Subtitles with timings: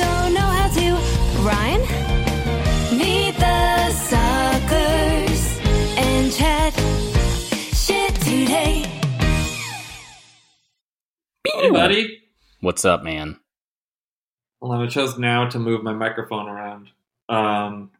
[0.00, 0.24] That's us.
[0.24, 0.92] Don't know how to
[1.42, 2.98] rhyme?
[2.98, 5.60] Meet the suckers
[5.98, 6.74] and chat
[7.74, 8.86] shit today.
[11.44, 12.22] Hey, buddy.
[12.60, 13.38] What's up, man?
[14.60, 16.88] Well, I chose now to move my microphone around.
[17.28, 17.90] Um,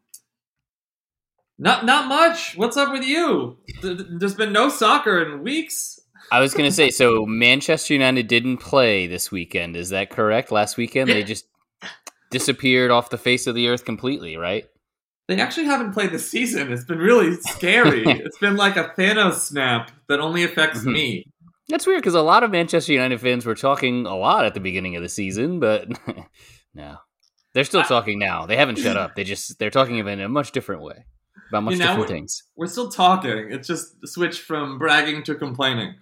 [1.57, 2.55] not not much.
[2.55, 3.57] What's up with you?
[3.81, 5.99] Th- th- There's been no soccer in weeks.
[6.31, 9.75] I was gonna say, so Manchester United didn't play this weekend.
[9.75, 10.51] Is that correct?
[10.51, 11.45] Last weekend they just
[12.31, 14.65] disappeared off the face of the earth completely, right?
[15.27, 16.71] They actually haven't played this season.
[16.73, 18.03] It's been really scary.
[18.07, 20.93] it's been like a Thanos snap that only affects Mhm.
[20.93, 21.25] me.
[21.69, 24.59] That's weird because a lot of Manchester United fans were talking a lot at the
[24.59, 25.87] beginning of the season, but
[26.73, 26.97] no,
[27.53, 28.45] they're still I- talking now.
[28.45, 29.15] They haven't shut up.
[29.15, 31.05] They just they're talking in a much different way
[31.49, 32.43] about much You know, different we- things.
[32.57, 33.51] We're still talking.
[33.51, 35.95] It's just switched from bragging to complaining.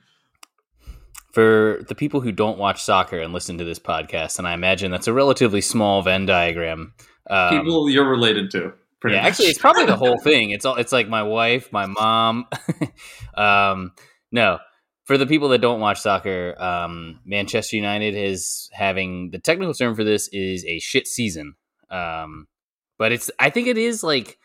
[1.32, 4.90] For the people who don't watch soccer and listen to this podcast, and I imagine
[4.90, 6.94] that's a relatively small Venn diagram.
[7.30, 8.74] Um, People you're related to.
[9.00, 9.32] Pretty yeah, much.
[9.32, 10.50] actually, it's probably the whole thing.
[10.50, 10.76] It's all.
[10.76, 12.48] It's like my wife, my mom.
[13.38, 13.94] um,
[14.32, 14.60] no,
[15.06, 19.96] for the people that don't watch soccer, um, Manchester United is having the technical term
[19.96, 21.56] for this is a shit season.
[21.90, 22.48] Um,
[22.98, 23.32] but it's.
[23.40, 24.38] I think it is like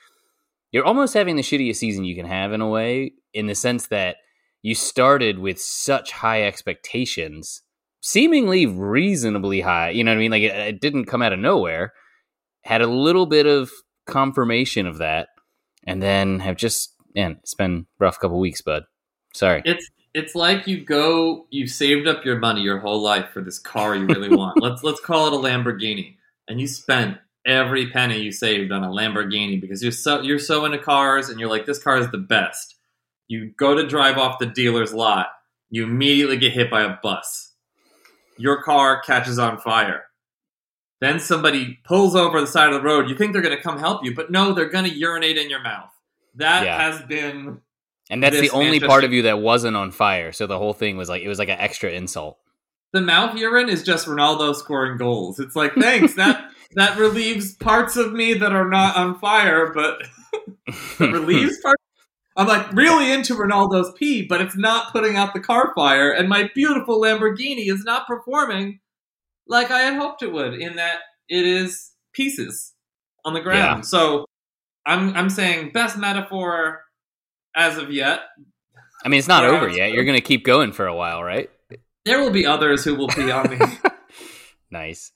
[0.71, 3.89] you're almost having the shittiest season you can have in a way, in the sense
[3.89, 4.17] that
[4.65, 7.61] you started with such high expectations,
[8.01, 9.91] seemingly reasonably high.
[9.91, 10.31] You know what I mean?
[10.31, 11.93] Like it, it didn't come out of nowhere.
[12.63, 13.71] Had a little bit of
[14.07, 15.29] confirmation of that,
[15.87, 18.85] and then have just man, it's been a rough couple weeks, bud.
[19.35, 19.61] Sorry.
[19.67, 23.59] It's it's like you go you saved up your money your whole life for this
[23.59, 24.63] car you really want.
[24.63, 26.17] let's let's call it a Lamborghini.
[26.49, 30.65] And you spent every penny you saved on a Lamborghini because you're so you're so
[30.65, 32.74] into cars and you're like this car is the best.
[33.29, 35.29] You go to drive off the dealer's lot,
[35.71, 37.53] you immediately get hit by a bus.
[38.39, 40.05] Your car catches on fire.
[41.01, 43.09] Then somebody pulls over the side of the road.
[43.09, 45.51] You think they're going to come help you, but no, they're going to urinate in
[45.51, 45.91] your mouth.
[46.37, 46.81] That Yeah.
[46.91, 47.61] has been
[48.11, 50.33] and that's the only Manchester- part of you that wasn't on fire.
[50.33, 52.39] So the whole thing was like it was like an extra insult.
[52.93, 55.41] the mouth urine is just Ronaldo scoring goals.
[55.41, 60.03] It's like thanks that that relieves parts of me that are not on fire, but
[61.01, 61.83] relieves parts.
[62.37, 66.29] I'm like really into Ronaldo's pee, but it's not putting out the car fire, and
[66.29, 68.81] my beautiful Lamborghini is not performing
[69.47, 70.55] like I had hoped it would.
[70.55, 72.73] In that it is pieces
[73.25, 73.79] on the ground.
[73.79, 73.81] Yeah.
[73.83, 74.27] So
[74.85, 76.83] I'm I'm saying best metaphor
[77.55, 78.23] as of yet.
[79.05, 79.93] I mean, it's not over yet.
[79.93, 81.51] You're gonna keep going for a while, right?
[82.05, 83.59] There will be others who will pee on me.
[84.75, 85.13] Nice.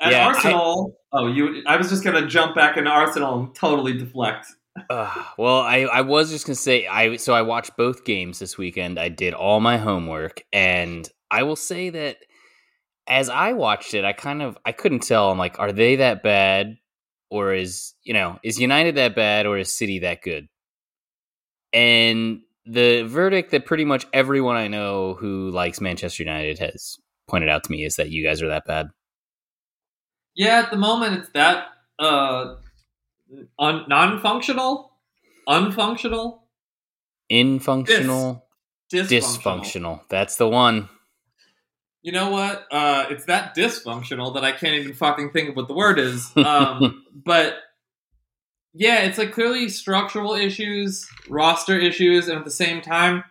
[0.00, 1.64] At Yeah, Arsenal, oh, you!
[1.66, 4.46] I was just gonna jump back into Arsenal and totally deflect.
[4.90, 8.58] Uh, well, I, I was just gonna say I so I watched both games this
[8.58, 8.98] weekend.
[8.98, 12.18] I did all my homework, and I will say that
[13.06, 15.30] as I watched it, I kind of I couldn't tell.
[15.30, 16.76] I'm like, are they that bad,
[17.30, 20.48] or is you know is United that bad, or is City that good?
[21.72, 26.96] And the verdict that pretty much everyone I know who likes Manchester United has
[27.28, 28.88] pointed out to me is that you guys are that bad.
[30.34, 31.68] Yeah, at the moment it's that
[31.98, 32.54] uh,
[33.58, 34.92] un- non-functional,
[35.48, 36.40] unfunctional,
[37.30, 38.42] Infunctional,
[38.92, 39.08] dysfunctional.
[39.08, 40.00] dysfunctional.
[40.08, 40.88] That's the one.
[42.00, 42.66] You know what?
[42.70, 46.30] Uh, it's that dysfunctional that I can't even fucking think of what the word is.
[46.36, 47.56] Um, but
[48.72, 53.24] yeah, it's like clearly structural issues, roster issues, and at the same time,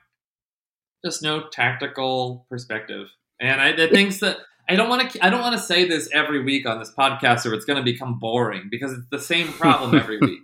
[1.04, 3.08] just no tactical perspective.
[3.40, 4.38] And I, I think that
[4.70, 5.26] I don't want to.
[5.26, 7.84] I don't want to say this every week on this podcast, or it's going to
[7.84, 10.42] become boring because it's the same problem every week.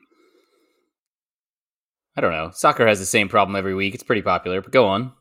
[2.16, 2.52] I don't know.
[2.54, 3.94] Soccer has the same problem every week.
[3.96, 5.12] It's pretty popular, but go on.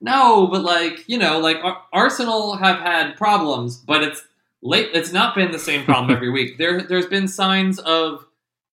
[0.00, 4.22] No, but like you know, like Ar- Arsenal have had problems, but it's
[4.62, 4.90] late.
[4.94, 6.54] It's not been the same problem every week.
[6.58, 8.24] There, there's been signs of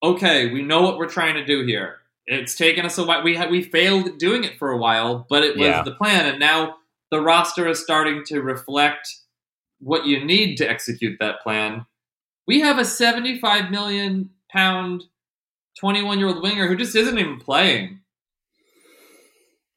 [0.04, 1.98] okay, we know what we're trying to do here.
[2.28, 3.24] It's taken us a while.
[3.24, 5.84] We had we failed doing it for a while, but it was Yeah.
[5.84, 6.78] the plan, and now
[7.12, 9.18] the roster is starting to reflect
[9.80, 11.86] what you need to execute that plan.
[12.48, 15.04] We have a 75 million pound,
[15.80, 18.00] 21 year old winger who just isn't even playing.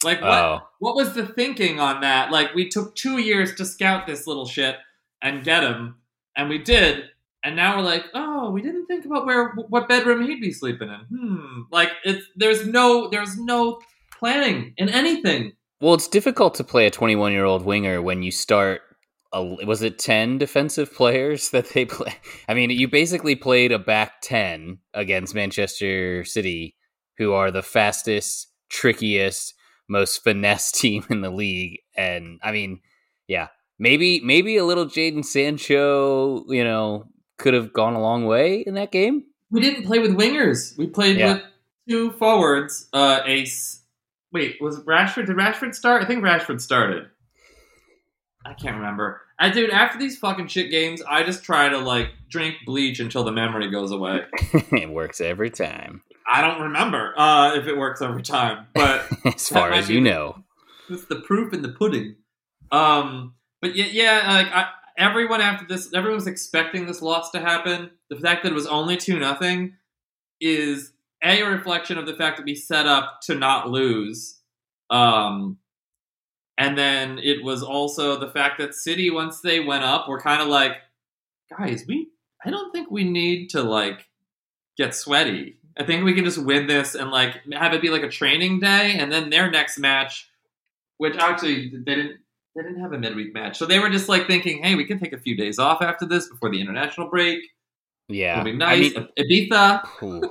[0.05, 0.33] Like what?
[0.33, 2.31] Oh, what was the thinking on that?
[2.31, 4.77] Like, we took two years to scout this little shit
[5.23, 5.97] and get him,
[6.37, 7.05] and we did,
[7.43, 10.91] and now we're like, oh, we didn't think about where what bedroom he'd be sleeping
[10.91, 11.19] in.
[11.19, 11.61] Hmm.
[11.71, 13.81] Like, it's there's no there's no
[14.19, 15.53] planning in anything.
[15.85, 18.81] Well, it's difficult to play a 21 year old winger when you start.
[19.35, 22.15] A, was it 10 defensive players that they play?
[22.49, 26.77] I mean, you basically played a back 10 against Manchester City,
[27.19, 29.53] who are the fastest, trickiest,
[29.87, 31.81] most finesse team in the league.
[31.95, 32.81] And I mean,
[33.29, 33.49] yeah,
[33.79, 38.73] maybe maybe a little Jadon Sancho, you know, could have gone a long way in
[38.77, 39.25] that game.
[39.51, 40.79] We didn't play with wingers.
[40.79, 41.35] We played Yeah.
[41.35, 41.43] with
[41.91, 42.89] two forwards.
[42.95, 43.83] Uh, Ace.
[44.35, 45.27] Wait, was Rashford?
[45.27, 46.03] Did Rashford start?
[46.03, 47.09] I think Rashford started.
[48.45, 49.23] I can't remember.
[49.39, 53.25] I dude, after these fucking shit games, I just try to like drink bleach until
[53.25, 54.25] the memory goes away.
[54.53, 59.49] it works every time, I don't remember uh, if it works every time, but as
[59.49, 60.43] far as you know.
[60.89, 62.17] it's the proof in the pudding.
[62.73, 67.41] Um, but yeah, yeah, like I, everyone after this, everyone was expecting this loss to
[67.41, 67.91] happen.
[68.11, 69.77] The fact that it was only two nothing
[70.41, 70.93] is
[71.25, 74.41] a, reflection of the fact that we set up to not lose.
[74.91, 75.59] Um,
[76.56, 80.41] and then it was also the fact that City, once they went up, were kind
[80.41, 80.76] of like,
[81.56, 82.09] guys, we,
[82.44, 84.06] I don't think we need to like
[84.76, 85.56] get sweaty.
[85.76, 88.61] I think we can just win this and like have it be like a training
[88.61, 90.31] day, and then their next match,
[90.99, 92.21] which actually they didn't
[92.55, 95.00] they didn't have a midweek match, so they were just like thinking, hey, we can
[95.00, 97.41] take a few days off after this before the international break.
[98.09, 98.94] Yeah, It'll be I nice.
[98.94, 100.29] mean, Ibiza.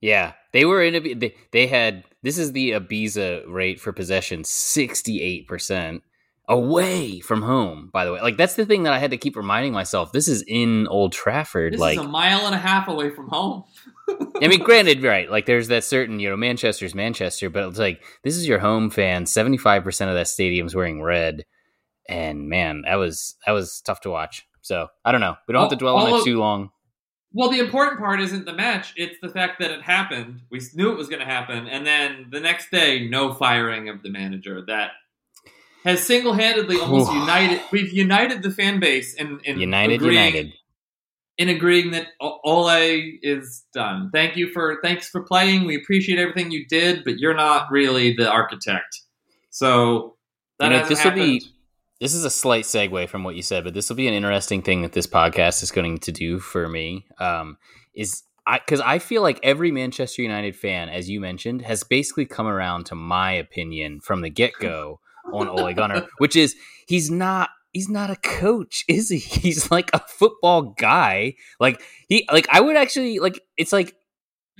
[0.00, 1.14] Yeah, they were in a.
[1.14, 6.02] They, they had this is the Ibiza rate for possession, sixty eight percent
[6.50, 7.88] away from home.
[7.92, 10.12] By the way, like that's the thing that I had to keep reminding myself.
[10.12, 11.74] This is in Old Trafford.
[11.74, 13.64] This like, is a mile and a half away from home.
[14.42, 15.30] I mean, granted, right?
[15.30, 18.90] Like, there's that certain, you know, Manchester's Manchester, but it's like this is your home
[18.90, 19.24] fan.
[19.26, 21.44] Seventy five percent of that stadium's wearing red,
[22.08, 24.46] and man, that was that was tough to watch.
[24.60, 25.36] So I don't know.
[25.46, 26.70] We don't have to dwell on it of- too long.
[27.32, 30.40] Well, the important part isn't the match; it's the fact that it happened.
[30.50, 34.02] We knew it was going to happen, and then the next day, no firing of
[34.02, 34.62] the manager.
[34.66, 34.90] That
[35.84, 37.60] has single-handedly almost united.
[37.70, 40.52] We've united the fan base in, in United, agreeing, United.
[41.38, 42.68] in agreeing that Ole
[43.22, 44.10] is done.
[44.12, 45.64] Thank you for thanks for playing.
[45.66, 49.00] We appreciate everything you did, but you're not really the architect.
[49.50, 50.16] So
[50.58, 51.52] that You know, this will be- happened.
[52.00, 54.62] This is a slight segue from what you said, but this will be an interesting
[54.62, 57.04] thing that this podcast is going to do for me.
[57.18, 57.58] Um,
[57.94, 62.24] is I because I feel like every Manchester United fan, as you mentioned, has basically
[62.24, 65.00] come around to my opinion from the get go
[65.32, 66.56] on Ole Gunnar, which is
[66.86, 69.18] he's not he's not a coach, is he?
[69.18, 71.34] He's like a football guy.
[71.60, 73.94] Like he like I would actually like it's like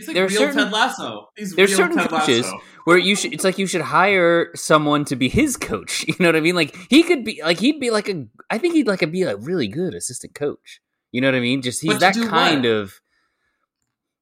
[0.00, 1.28] He's like there are certain- Ted Lasso.
[1.36, 2.58] He's there's real certain Ted coaches Lasso.
[2.84, 6.28] where you should it's like you should hire someone to be his coach you know
[6.28, 8.86] what i mean like he could be like he'd be like a i think he'd
[8.88, 10.80] like a, be a really good assistant coach
[11.12, 12.70] you know what i mean just he's that kind what?
[12.70, 13.00] of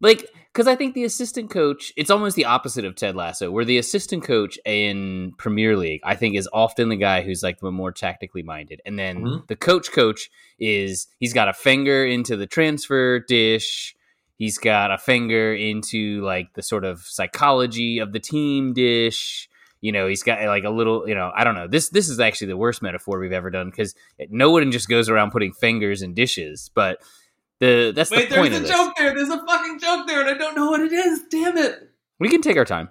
[0.01, 3.65] like because i think the assistant coach it's almost the opposite of ted lasso where
[3.65, 7.71] the assistant coach in premier league i think is often the guy who's like the
[7.71, 9.47] more tactically minded and then Mhm.
[9.49, 13.95] the coach coach is he's got a finger into the transfer dish
[14.39, 19.49] he's got a finger into like the sort of psychology of the team dish
[19.81, 22.19] you know he's got like a little you know i don't know this this is
[22.19, 23.95] actually the worst metaphor we've ever done because
[24.31, 26.99] no one just goes around putting fingers in dishes but
[27.61, 29.13] the that's Wait, the point there's a joke there.
[29.13, 31.23] There's a fucking joke there, and I don't know what it is.
[31.29, 31.91] Damn it.
[32.21, 32.89] we can take our time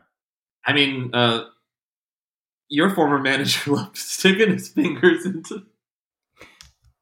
[0.68, 1.46] I mean, uh,
[2.68, 5.66] your former manager loved sticking his fingers into.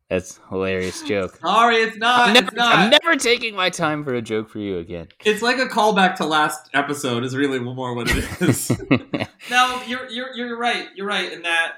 [0.10, 2.28] That's a hilarious joke Sorry, it's not.
[2.28, 2.76] I'm never, it's not.
[2.76, 6.16] I'm never taking my time for a joke for you again It's like a callback
[6.18, 7.24] to last episode.
[7.24, 8.70] Is really more what it is.
[9.50, 10.88] no, you're you're you're right.
[10.96, 11.74] You're right in that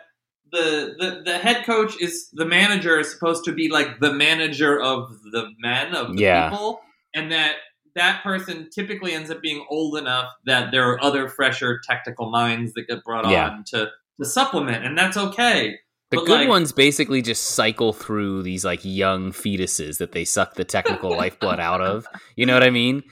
[0.51, 4.79] the, the the head coach is the manager is supposed to be like the manager
[4.81, 6.49] of the men of the Yeah.
[6.49, 6.79] people,
[7.13, 7.55] and that
[7.95, 12.73] that person typically ends up being old enough that there are other fresher technical minds
[12.73, 13.49] that get brought Yeah.
[13.49, 15.79] on to to supplement, and that's okay.
[16.09, 20.23] The But, good like- ones basically just cycle through these like young fetuses that they
[20.25, 22.07] suck the technical lifeblood out of.
[22.35, 23.03] You know what I mean?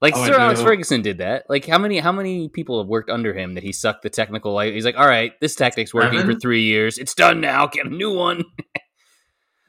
[0.00, 0.62] Like Oh, Sir Alex.
[0.62, 1.44] Ferguson did that.
[1.48, 4.52] Like how many how many people have worked under him that he sucked the technical
[4.52, 4.72] life?
[4.74, 6.98] He's like, all right, this tactic's working for three years.
[6.98, 7.66] It's done now.
[7.66, 8.44] Get a new one.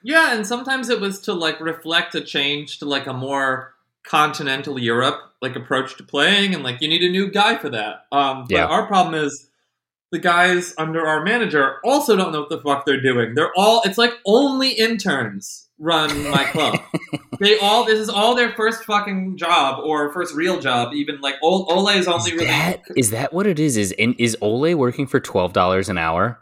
[0.04, 3.74] Yeah, and sometimes it was to like reflect a change to like a more
[4.06, 8.06] continental Europe like approach to playing, and like you need a new guy for that.
[8.12, 8.65] Um, but Yeah.
[8.65, 9.50] our problem is
[10.15, 13.36] the guys under our manager also don't know what the fuck they're doing.
[13.36, 16.79] They're all it's like only interns run my club.
[17.41, 20.93] they all this is all their first fucking job or first real job.
[20.93, 23.75] Even like Ole, Ole is only Is really that is that what it is?
[23.75, 26.39] Is is Ole working for twelve dollars an hour?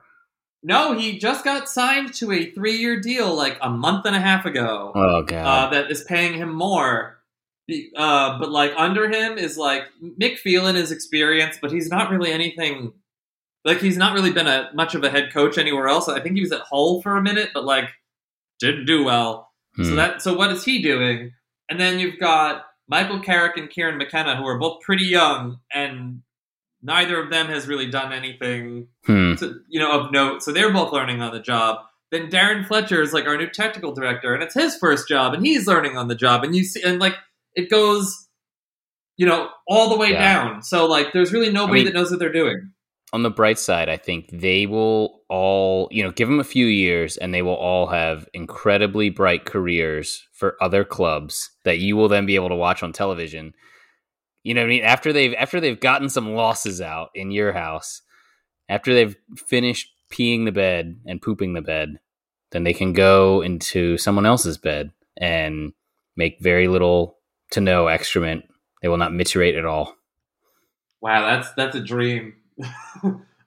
[0.61, 0.95] no.
[0.95, 4.45] He just got signed to a three year deal like a month and a half
[4.45, 4.91] ago.
[4.93, 5.73] Oh uh, god.
[5.73, 7.17] that is paying him more.
[7.95, 9.85] Uh, but like under him is like
[10.21, 12.93] Mick Phelan is experienced, but he's not really anything.
[13.65, 16.08] Like he's not really been a much of a head coach anywhere else.
[16.10, 17.89] I think he was at Hull for a minute, but like
[18.60, 19.51] didn't do well.
[19.77, 19.96] So Hmm.
[19.96, 21.32] that so what is he doing?
[21.70, 26.22] And then you've got Michael Carrick and Kieran McKenna, who are both pretty young, and
[26.82, 29.36] neither of them has really done anything Hmm.
[29.36, 30.43] to, you know, of note.
[30.43, 31.77] So they're both learning on the job.
[32.12, 35.43] then Darren Fletcher is like our new technical director, and it's his first job, and
[35.43, 37.15] he's learning on the job, and you see, and like
[37.55, 38.27] it goes,
[39.17, 40.43] you know, all the way Yeah.
[40.43, 40.62] down.
[40.62, 42.72] So like, there's really nobody mean- that knows what they're doing.
[43.13, 46.65] On the bright side, I think they will all, you know, give them a few
[46.65, 52.10] years and they will all have incredibly bright careers for other clubs that you will
[52.10, 53.53] then be able to watch on television.
[54.41, 54.84] You know what I mean?
[54.84, 58.01] After they've after they've gotten some losses out in your house,
[58.67, 62.00] after they've finished peeing the bed and pooping the bed,
[62.51, 65.72] then they can go into someone else's bed and
[66.17, 67.20] make very little
[67.51, 68.46] to no excrement.
[68.82, 69.96] They will not miturate at all.
[71.00, 72.34] Wow, that's that's a dream.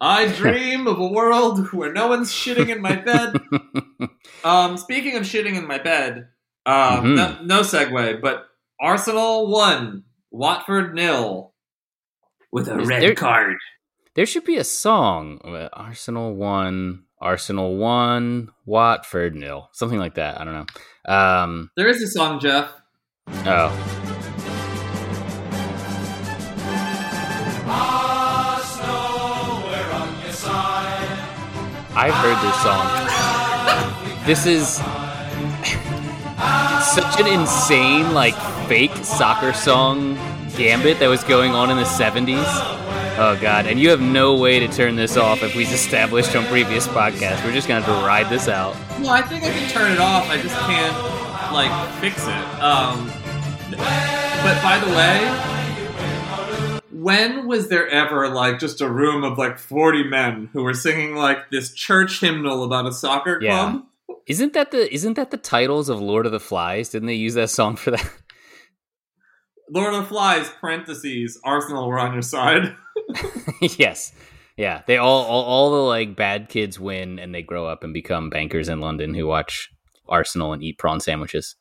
[0.01, 3.41] I dream of a world where no one's shitting in my bed.
[4.45, 6.29] Um, speaking of shitting in my bed,
[6.67, 7.17] um, Mhm.
[7.17, 8.47] no, no segue, but
[8.81, 11.53] Arsenal won, Watford nil,
[12.53, 13.57] with a Is red there- card.
[14.15, 15.41] There should be a song.
[15.45, 17.05] uh, Arsenal won.
[17.21, 18.51] Arsenal won.
[18.67, 19.69] Watford nil.
[19.73, 20.41] Something like that.
[20.41, 21.13] I don't know.
[21.13, 22.71] Um, There is a song, Jeff.
[23.29, 23.73] oh,
[31.97, 32.87] I've heard this song.
[34.27, 34.77] This is
[36.95, 38.35] such an insane, like,
[38.69, 40.19] fake soccer song
[40.57, 42.45] gambit that was going on in the 70s.
[43.19, 43.67] Oh, God.
[43.67, 47.43] And you have no way to turn this off if we've established on previous podcasts.
[47.43, 48.77] We're just going to have to ride this out.
[49.01, 50.29] No, I think I can turn it off.
[50.29, 50.95] I just can't
[51.51, 52.63] like fix it.
[52.63, 53.11] Um,
[53.71, 55.66] but by the way,
[57.03, 61.15] when was there ever like just a room of like forty men who were singing
[61.15, 63.71] like this church hymnal about a soccer Yeah.
[63.71, 63.85] club?
[64.27, 66.89] Isn't that the isn't that the titles of Lord of the Flies?
[66.89, 68.11] Didn't they use that song for that?
[69.71, 72.75] Lord of the Flies (parentheses Arsenal were on your side).
[73.61, 74.13] yes.
[74.57, 74.83] Yeah.
[74.87, 78.31] They all, all all the like bad kids win and they grow up and become
[78.31, 79.69] bankers in London who watch
[80.09, 81.57] Arsenal and eat prawn sandwiches.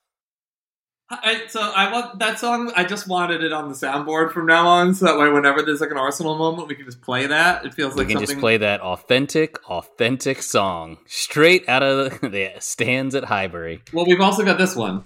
[1.07, 2.71] I, so I want that song.
[2.75, 5.79] I just wanted it on the soundboard from now on, so that way whenever there's
[5.79, 7.63] like an Arsenal moment, we can just play that.
[7.63, 8.27] It feels We like can something.
[8.35, 13.83] just play that authentic, authentic song straight out of the, the stands at Highbury.
[13.93, 15.03] Well, we've also got this one.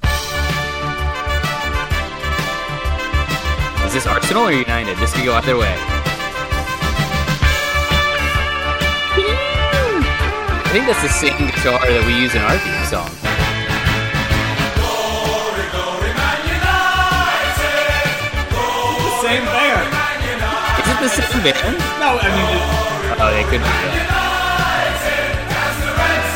[3.85, 4.97] Is this Arsenal or United?
[4.99, 5.75] This could go either way.
[10.61, 13.28] I think that's the same guitar that we use in our theme song.
[20.99, 21.77] The same band?
[21.99, 22.59] No, I mean.
[23.21, 23.69] Oh, they could be.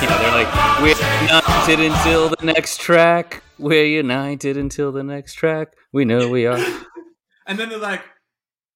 [0.01, 3.43] You know, they're like, we're united until the next track.
[3.59, 5.73] We're united until the next track.
[5.91, 6.57] We know we are.
[7.47, 8.01] and then they're like,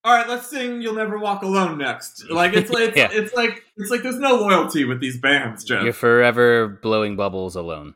[0.04, 3.10] "All right, let's sing "You'll Never Walk Alone" next." Like it's like it's, Yeah.
[3.12, 5.84] it's like it's like there's no loyalty with these bands, Jeff.
[5.84, 7.96] You're forever blowing bubbles alone.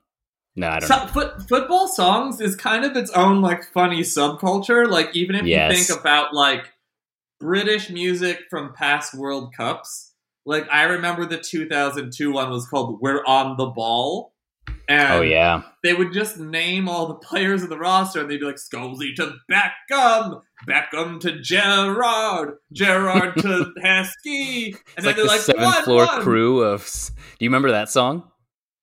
[0.58, 4.90] No, I don't So, foot, football songs is kind of its own like funny subculture.
[4.90, 5.72] Like even if Yes.
[5.72, 6.71] you think about like
[7.42, 10.14] British music from past World Cups,
[10.46, 14.34] like I remember the 2002 one was called "We're on the Ball,"
[14.88, 15.64] and Oh, yeah.
[15.84, 19.14] they would just name all the players in the roster, and they'd be like Scholesy
[19.18, 25.42] to Beckham, Beckham to Gerrard, Gerrard to Heskey, and It's then like they're the like
[25.42, 26.22] seventh one, floor one.
[26.22, 26.84] crew of.
[26.86, 28.24] Do you remember that song?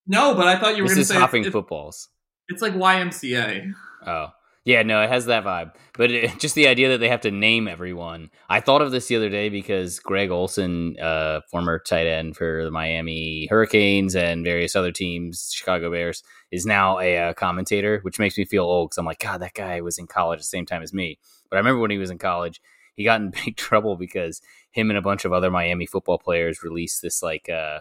[0.07, 2.09] No, but I thought you were This going to is say hopping it's, footballs.
[2.49, 3.73] it's like YMCA.
[4.07, 4.29] Oh,
[4.69, 5.73] yeah, no, it has that vibe.
[5.95, 8.29] But it, just the idea that they have to name everyone.
[8.51, 12.65] I thought of this the other day because Greg Olsen, uh, former tight end for
[12.65, 18.19] the Miami Hurricanes and various other teams, Chicago Bears, is now a uh, commentator, which
[18.19, 20.45] makes me feel old because I'm like, God, that guy was in college at the
[20.45, 21.19] same time as me.
[21.49, 22.61] But I remember when he was in college,
[22.95, 26.63] he got in big trouble because him and a bunch of other Miami football players
[26.63, 27.79] released this like uh,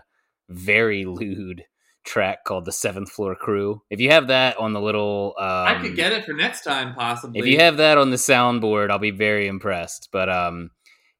[0.47, 1.65] very lewd
[2.07, 3.83] track called the Seventh Floor Crew.
[3.91, 6.95] If you have that on the little, um, I could get it for next time,
[6.95, 7.39] possibly.
[7.39, 10.09] if you have that on the soundboard, I'll be very impressed.
[10.11, 10.71] But um,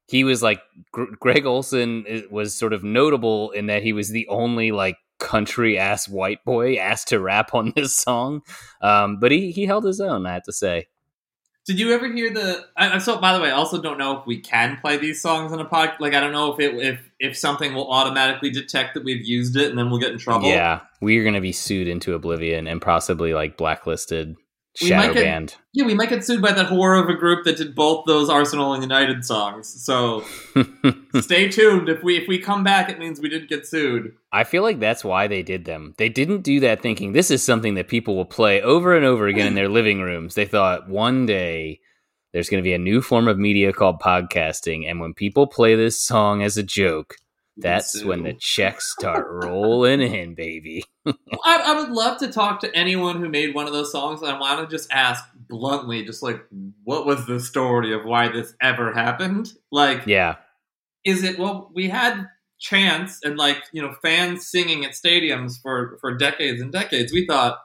[0.06, 4.26] he was like Gr- Greg Olsen was sort of notable in that he was the
[4.28, 8.40] only like country ass white boy asked to rap on this song.
[8.80, 10.86] Um, but he he held his own, I have to say.
[11.68, 12.64] Did you ever hear the?
[12.76, 15.20] I, I- so, by the way, I also don't know if we can play these
[15.20, 15.90] songs on a pod.
[16.00, 19.54] Like, I don't know if it if if something will automatically detect that we've used
[19.54, 20.48] it, and then we'll get in trouble.
[20.48, 24.36] Yeah, we're gonna be sued into oblivion and possibly like blacklisted,
[24.80, 25.56] We might shadow get- banned.
[25.72, 25.84] yeah.
[25.86, 28.74] We might get sued by that horror of a group that did both those Arsenal
[28.74, 29.68] and United songs.
[29.82, 30.24] So
[31.20, 31.88] stay tuned.
[31.88, 34.12] If we if we come back, it means we didn't get sued.
[34.32, 35.94] I feel like that's why they did them.
[35.98, 39.26] They didn't do that thinking this is something that people will play over and over
[39.26, 40.34] again in their living rooms.
[40.34, 41.80] They thought one day
[42.32, 45.74] there's going to be a new form of media called podcasting, and when people play
[45.74, 47.16] this song as a joke,
[47.58, 50.84] That's when the checks start rolling in, baby.
[51.06, 51.12] I,
[51.44, 54.38] I would love to talk to anyone who made one of those songs, and I
[54.38, 56.40] want to just ask bluntly, just like,
[56.84, 59.52] what was the story of why this ever happened?
[59.72, 60.36] Like, Yeah.
[61.04, 61.70] is it well?
[61.74, 62.26] We had
[62.60, 67.12] chants and like you know fans singing at stadiums for for decades and decades.
[67.12, 67.58] We thought,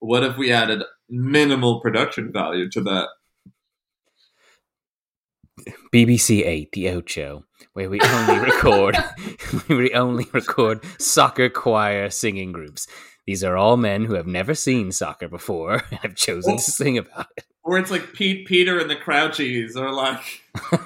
[0.00, 3.08] what if we added minimal production value to that?
[5.92, 8.96] BBC Eight, the Ocho, where we only record
[9.68, 12.86] we only record soccer choir singing groups.
[13.26, 16.98] These are all men who have never seen soccer before and have chosen to sing
[16.98, 17.44] about it.
[17.62, 20.42] Or it's like Pete, Peter, and the Crouchies, or like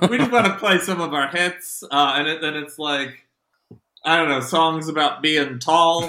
[0.09, 3.27] we just want to play some of our hits, uh, and it, then it's like
[4.05, 6.09] I don't know songs about being tall,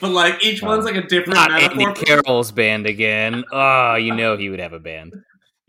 [0.00, 1.88] but like each one's like a different Not metaphor.
[1.88, 3.44] Andy Carroll's band again.
[3.52, 5.12] Oh, you know he would have a band.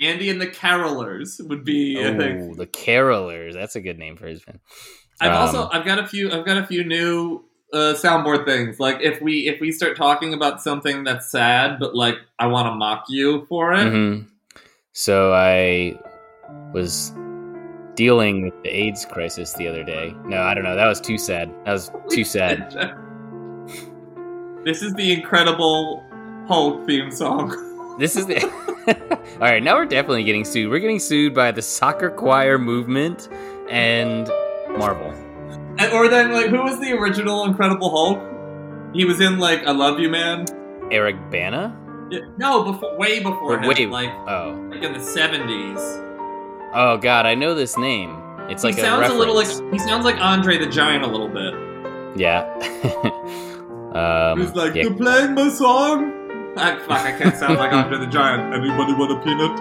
[0.01, 2.51] Andy and the Carolers would be, I think.
[2.51, 3.53] Oh, the Carolers.
[3.53, 4.59] That's a good name for his band.
[5.21, 8.79] I've Um, also I've got a few I've got a few new uh, soundboard things.
[8.79, 12.67] Like if we if we start talking about something that's sad, but like I want
[12.67, 13.79] to mock you for it.
[13.91, 14.27] Mhm.
[14.93, 15.99] So I
[16.73, 17.11] was
[17.95, 20.13] dealing with the AIDS crisis the other day.
[20.25, 20.75] No, I don't know.
[20.75, 21.53] That was too sad.
[21.65, 22.71] That was too sad.
[24.63, 26.03] this is the incredible
[26.47, 27.65] Hulk theme song.
[27.99, 28.41] This is the.
[29.33, 30.69] All right, now we're definitely getting sued.
[30.71, 33.27] We're getting sued by the soccer choir movement
[33.69, 34.27] and
[34.77, 35.11] Marvel.
[35.77, 38.19] And- or then like who was the original Incredible Hulk?
[38.95, 40.45] He was in like I Love You Man.
[40.91, 41.75] Eric Bana?
[42.09, 45.77] Yeah, no, before way before Or him, way- like Oh, like in the seventies.
[46.73, 48.15] oh God, I know this name.
[48.49, 51.07] It's like he sounds a, a, little like he sounds like Andre the Giant a
[51.07, 51.53] little bit.
[52.17, 52.49] yeah.
[53.93, 54.83] um, He's like, yeah.
[54.83, 56.15] "You playing my song?"
[56.59, 58.53] I, fuck, I can't sound like Andre the Giant.
[58.53, 59.57] Anybody want a peanut?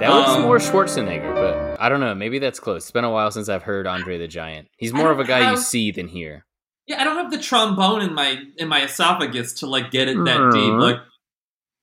[0.00, 2.14] That was Um, more Schwarzenegger, but I don't know.
[2.14, 2.82] Maybe that's close.
[2.84, 4.68] It's been a while since I've heard Andre the Giant.
[4.76, 6.44] He's more of a guy you see than hear.
[6.86, 10.16] Yeah, I don't have the trombone in my in my esophagus to like get it
[10.24, 10.52] that Mhm.
[10.52, 10.72] deep.
[10.74, 10.96] Like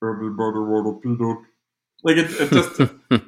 [0.03, 1.37] everybody want a peanut.
[2.03, 2.79] Like it, it just.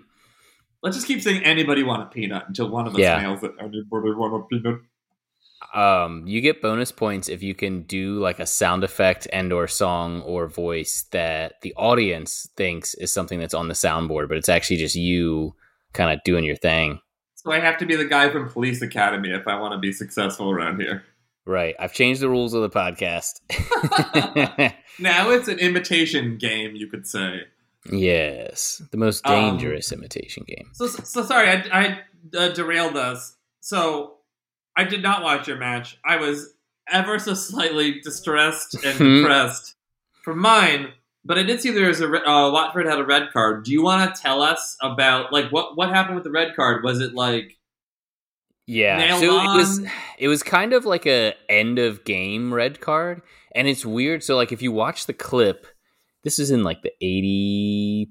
[0.84, 3.22] let's just keep saying anybody want a peanut until one of us Yeah.
[3.22, 3.52] nails it.
[3.60, 4.82] Anybody want a peanut?
[5.74, 9.68] Um, you get bonus points if you can do like a sound effect and or
[9.68, 14.50] song or voice that the audience thinks is something that's on the soundboard, but it's
[14.50, 15.56] actually just you
[15.94, 17.00] kind of doing your thing.
[17.36, 19.92] So I have to be the guy from Police Academy if I want to be
[19.92, 21.04] successful around here.
[21.46, 21.76] Right.
[21.80, 23.40] I've changed the rules of the podcast.
[25.00, 27.42] Now it's an imitation game, you could say.
[27.92, 28.82] yes.
[28.92, 30.70] The most Um, dangerous imitation game.
[30.74, 33.36] So, so sorry, I, I uh, derailed us.
[33.62, 34.18] So
[34.78, 35.98] I did not watch your match.
[36.06, 36.54] I was
[36.92, 39.16] ever so slightly distressed and Hmm.
[39.22, 39.76] depressed
[40.24, 40.94] for mine.
[41.24, 43.64] But I did see there was a uh, Watford had a red card.
[43.66, 46.84] Do you want to tell us about like what what happened with the red card?
[46.84, 47.58] Was it like
[48.66, 48.98] Yeah.
[48.98, 49.82] nailed so it was
[50.18, 53.22] it was kind of like a end of game red card
[53.54, 55.68] and it's weird so like if you watch the clip
[56.24, 56.92] this is in like the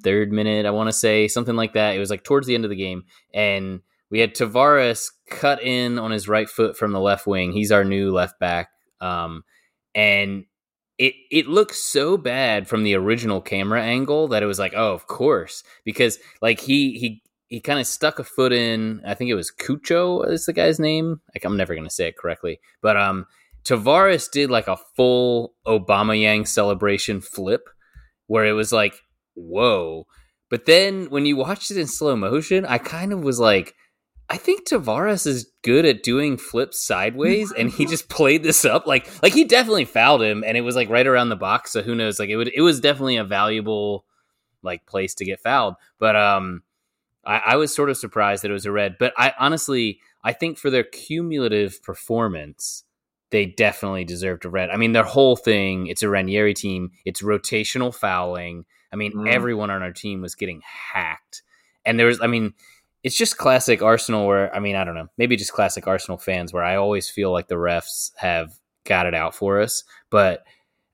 [0.05, 2.65] 83rd minute i want to say something like that it was like towards the end
[2.65, 7.01] of the game and we had tavares cut in on his right foot from the
[7.01, 8.71] left wing he's our new left back
[9.01, 9.43] um,
[9.95, 10.45] and
[10.99, 14.93] it it looked so bad from the original camera angle that it was like oh
[14.93, 19.03] of course because like he he he kind of stuck a foot in.
[19.05, 21.21] I think it was Cucho is the guy's name.
[21.35, 23.27] Like I'm never gonna say it correctly, but um,
[23.65, 27.69] Tavares did like a full Aubameyang celebration flip,
[28.29, 28.95] where it was like,
[29.35, 30.07] whoa.
[30.49, 33.75] But then when you watched it in slow motion, I kind of was like,
[34.33, 38.87] I think Tavares is good at doing flips sideways, and he just played this up
[38.87, 41.73] like like he definitely fouled him, and it was like right around the box.
[41.73, 42.19] So who knows?
[42.21, 44.05] Like it would it was definitely a valuable
[44.63, 46.63] like place to get fouled, but um.
[47.23, 50.33] I, I was sort of surprised that it was a red, but I honestly, I
[50.33, 52.83] think for their cumulative performance,
[53.29, 54.71] they definitely deserved a red.
[54.71, 58.65] I mean, their whole thing, it's a Ranieri team, it's rotational fouling.
[58.91, 59.31] I mean, Mm.
[59.31, 61.43] everyone on our team was getting hacked.
[61.85, 62.55] And there was, I mean,
[63.03, 66.53] it's just classic Arsenal where, I mean, I don't know, maybe just classic Arsenal fans
[66.53, 68.53] where I always feel like the refs have
[68.85, 69.85] got it out for us.
[70.11, 70.45] But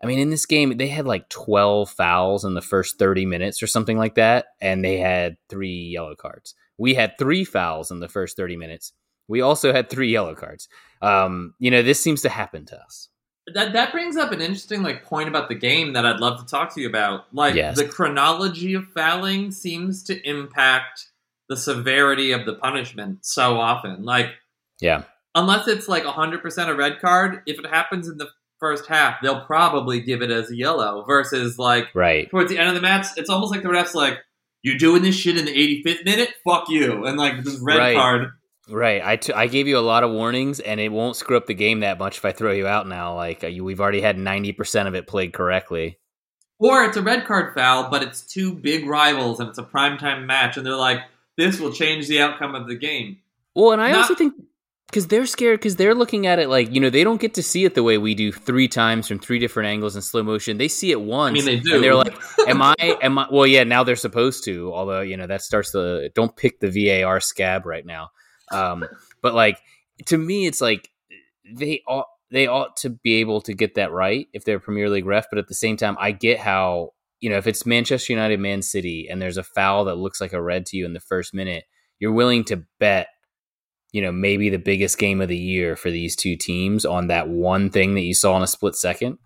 [0.03, 3.63] I mean, in this game, they had like 12 fouls in the first 30 minutes
[3.63, 6.55] or something like that, and they had three yellow cards.
[6.79, 8.93] We had three fouls in the first 30 minutes.
[9.29, 10.69] We also had three yellow cards.
[11.03, 13.09] Um, you know, this seems to happen to us.
[13.55, 13.73] that?
[13.73, 16.75] That brings up an interesting like point about the game that I'd love to talk
[16.75, 17.25] to you about.
[17.35, 17.77] Like Yes.
[17.77, 21.09] the chronology of fouling seems to impact
[21.49, 24.03] the severity of the punishment so often.
[24.05, 24.27] Like
[24.81, 25.03] Yeah.
[25.35, 28.29] unless it's like 100% a red card, if it happens in the
[28.59, 32.29] first half, they'll probably give it as a yellow versus like Right.
[32.31, 34.19] towards the end of the match, it's almost like the ref's like,
[34.63, 36.31] you're doing this shit in the 85th minute?
[36.45, 37.05] Fuck you.
[37.05, 37.97] And like this red Right.
[37.97, 38.31] card.
[38.69, 39.01] Right.
[39.05, 41.55] I, t- I gave you a lot of warnings, and it won't screw up the
[41.55, 43.15] game that much if I throw you out now.
[43.15, 46.01] Like uh, you, we've already had ninety percent of it played correctly.
[46.59, 50.25] Or it's a red card foul, but it's two big rivals and it's a primetime
[50.27, 50.99] match, and they're like,
[51.37, 53.19] this will change the outcome of the game.
[53.55, 54.35] Well, and I Not- also think
[54.89, 57.43] because they're scared because they're looking at it like you know they don't get to
[57.43, 60.59] see it the way we do three times from three different angles in slow motion.
[60.59, 61.43] They see it once.
[61.43, 61.75] I mean, they do.
[61.75, 62.15] and they're like,
[62.47, 62.75] "Am I?
[62.79, 64.73] Am I?" Well, yeah, now they're supposed to.
[64.73, 68.11] Although you know that starts the don't pick the VAR scab right now.
[68.53, 68.85] Um,
[69.23, 69.59] but like
[70.07, 70.89] to me, it's like
[71.51, 75.07] they ought they ought to be able to get that right if they're Premier League
[75.07, 75.27] ref.
[75.31, 78.63] But at the same time, I get how you know if it's Manchester United, Man
[78.63, 81.35] City, and there's a foul that looks like a red to you in the first
[81.35, 81.65] minute,
[81.99, 83.09] you're willing to bet
[83.97, 87.29] you know, maybe the biggest game of the year for these two teams on that
[87.29, 89.17] one thing that you saw in a split second.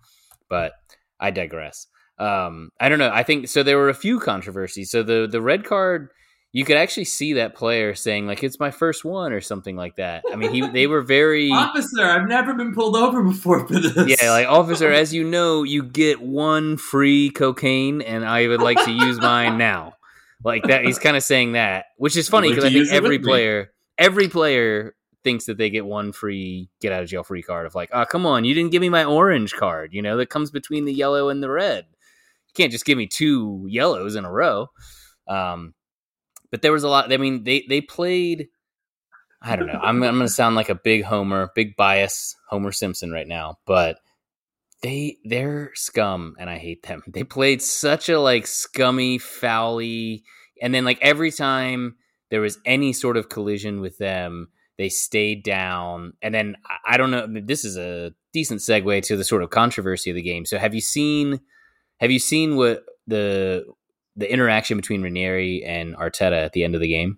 [0.49, 0.71] But
[1.19, 1.87] I digress.
[2.17, 3.11] Um, I don't know.
[3.13, 3.63] I think so.
[3.63, 4.89] There were a few controversies.
[4.89, 6.09] So the the red card,
[6.53, 9.95] you could actually see that player saying like it's my first one or something like
[9.95, 10.23] that.
[10.31, 14.21] I mean, he they were very Officer, I've never been pulled over before for this.
[14.21, 18.83] yeah, like officer, as you know, you get one free cocaine, and I would like
[18.85, 19.93] to use mine now.
[20.43, 23.71] Like that, he's kind of saying that, which is funny because I think every player,
[23.97, 27.75] every player thinks that they get one free get out of jail free card of
[27.75, 30.49] like, oh come on, you didn't give me my orange card, you know, that comes
[30.49, 31.85] between the yellow and the red.
[32.47, 34.71] You can't just give me two yellows in a row.
[35.27, 35.75] Um,
[36.51, 37.11] but there was a lot.
[37.11, 38.47] I mean, they they played.
[39.41, 39.79] I don't know.
[39.81, 43.57] I'm I'm going to sound like a big Homer, big bias Homer Simpson right now,
[43.65, 43.97] but
[44.83, 47.01] they they're scum and I hate them.
[47.07, 50.23] They played such a like scummy, foully,
[50.61, 51.95] and then like every time
[52.29, 56.13] there was any sort of collision with them, they stayed down.
[56.21, 57.27] And then I- I don't know.
[57.27, 60.45] This is a decent segue to the sort of controversy of the game.
[60.45, 61.39] So have you seen
[61.99, 63.65] have you seen what the
[64.15, 67.17] the interaction between Ranieri and Arteta at the end of the game?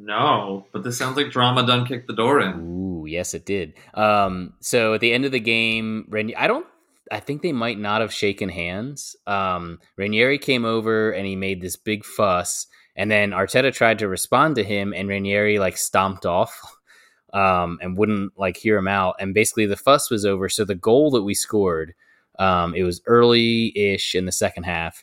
[0.00, 2.60] No, but this sounds like drama done kicked the door in.
[2.60, 3.74] Ooh, yes, it did.
[3.94, 6.66] Um, so at the end of the game, Ranieri, I don't.
[7.10, 9.16] I think they might not have shaken hands.
[9.26, 14.08] Um, Ranieri came over and he made this big fuss, and then Arteta tried to
[14.08, 16.60] respond to him, and Ranieri like stomped off,
[17.32, 19.16] um, and wouldn't like hear him out.
[19.18, 20.48] And basically, the fuss was over.
[20.48, 21.94] So the goal that we scored,
[22.38, 25.02] um, it was early-ish in the second half,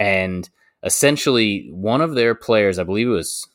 [0.00, 0.48] and
[0.82, 3.46] essentially one of their players, I believe it was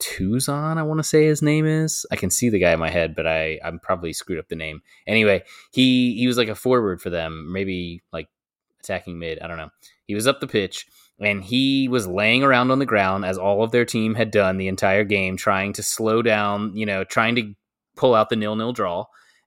[0.00, 2.06] Tuzon, I want to say his name is.
[2.10, 4.56] I can see the guy in my head, but I I'm probably screwed up the
[4.56, 4.82] name.
[5.06, 8.28] Anyway, he he was like a forward for them, maybe like
[8.80, 9.40] attacking mid.
[9.40, 9.70] I don't know.
[10.06, 10.86] He was up the pitch
[11.20, 14.56] and he was laying around on the ground as all of their team had done
[14.56, 17.54] the entire game, trying to slow down, you know, trying to
[17.94, 19.04] pull out the nil nil draw.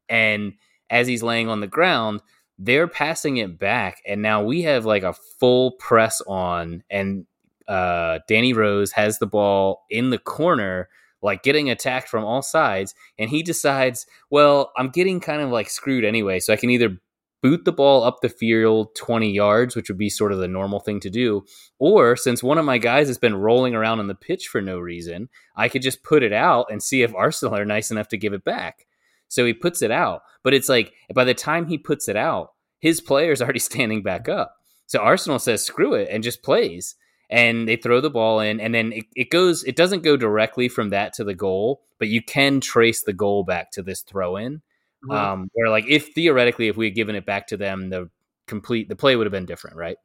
[0.08, 0.54] And
[0.90, 2.22] as he's laying on the ground,
[2.64, 7.26] they're passing it back, and now we have like a full press on, and
[7.68, 10.88] uh, Danny Rose has the ball in the corner,
[11.22, 15.70] like getting attacked from all sides, and he decides, well, I'm getting kind of like
[15.70, 16.98] screwed anyway, so I can either
[17.42, 20.80] boot the ball up the field 20 yards, which would be sort of the normal
[20.80, 21.44] thing to do,
[21.80, 24.80] or since one of my guys has been rolling around on the pitch for no
[24.80, 28.18] reason, I could just put it out and see if Arsenal are nice enough to
[28.18, 28.88] give it back.
[29.28, 32.53] So he puts it out, but it's like by the time he puts it out,
[32.84, 34.58] his player's already standing back up.
[34.86, 36.96] So Arsenal says screw it and just plays
[37.30, 40.68] and they throw the ball in and then it, it goes it doesn't go directly
[40.68, 44.36] from that to the goal but you can trace the goal back to this throw
[44.36, 44.62] in
[45.10, 48.10] um where like if theoretically if we had given it back to them the
[48.46, 49.98] complete the play would have been different right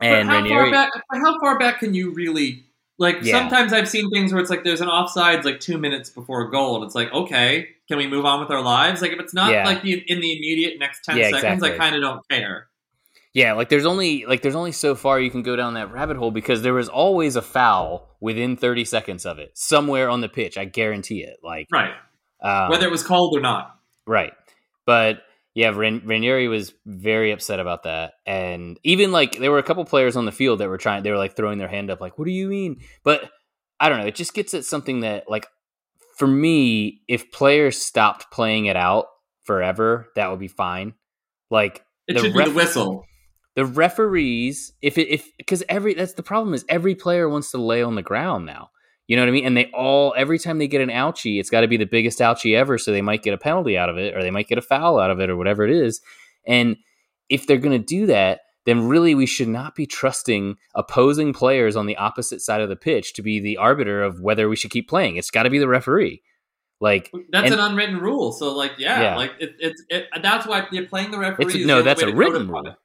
[0.00, 0.90] and but how Ranieri, far back?
[1.10, 2.64] but How far back can you really?
[2.98, 3.38] Like Yeah.
[3.38, 6.50] sometimes I've seen things where it's like there's an offsides like two minutes before a
[6.50, 9.00] goal, and it's like okay, can we move on with our lives?
[9.02, 9.64] Like if it's not Yeah.
[9.64, 12.68] like the, in the immediate next ten Yeah, seconds, I kind of don't care.
[13.34, 16.16] yeah like there's only like there's only so far you can go down that rabbit
[16.16, 20.28] hole because there was always a foul within 30 seconds of it somewhere on the
[20.30, 21.92] pitch i guarantee it like Right,
[22.42, 23.76] um, whether it was called or not.
[24.06, 24.32] Right.
[24.86, 25.22] But
[25.58, 28.12] yeah, Ran- Ranieri was very upset about that.
[28.24, 31.10] And even like there were a couple players on the field that were trying, they
[31.10, 32.76] were like throwing their hand up, like, what do you mean?
[33.02, 33.28] But
[33.80, 34.06] I don't know.
[34.06, 35.48] It just gets at something that, like,
[36.16, 39.06] for me, if players stopped playing it out
[39.42, 40.94] forever, that would be fine.
[41.50, 43.04] Like, It the should ref- be the whistle.
[43.56, 47.58] the referees, if it, if, because every, that's the problem is every player wants to
[47.58, 48.70] lay on the ground now.
[49.08, 49.46] You know what I mean?
[49.46, 52.18] And they all every time they get an ouchie, it's got to be the biggest
[52.20, 54.58] ouchie ever, so they might get a penalty out of it, or they might get
[54.58, 56.00] a foul out of it, or whatever it is.
[56.46, 56.76] And
[57.28, 61.74] if they're going to do that, then really we should not be trusting opposing players
[61.74, 64.70] on the opposite side of the pitch to be the arbiter of whether we should
[64.70, 65.16] keep playing.
[65.16, 66.22] It's got to be the referee.
[66.80, 68.30] Like That's and- an unwritten rule.
[68.32, 69.16] So like yeah, Yeah.
[69.16, 71.46] like it, it's it, that's why you're playing the referee.
[71.46, 72.76] it's no, that's a written rule,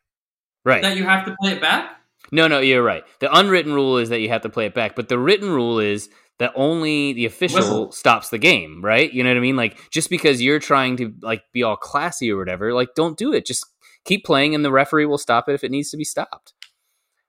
[0.63, 0.81] right?
[0.81, 1.99] That you have to play it back.
[2.31, 3.03] No, no, you're right.
[3.19, 5.79] The unwritten rule is that you have to play it back, but the written rule
[5.79, 6.09] is
[6.39, 7.91] that only the official Whistle.
[7.91, 9.11] stops the game, right?
[9.11, 9.55] You know what I mean?
[9.55, 13.33] Like just because you're trying to like be all classy or whatever, like don't do
[13.33, 13.45] it.
[13.45, 13.65] Just
[14.03, 16.53] keep playing and the referee will stop it if it needs to be stopped.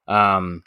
[0.08, 0.62] Um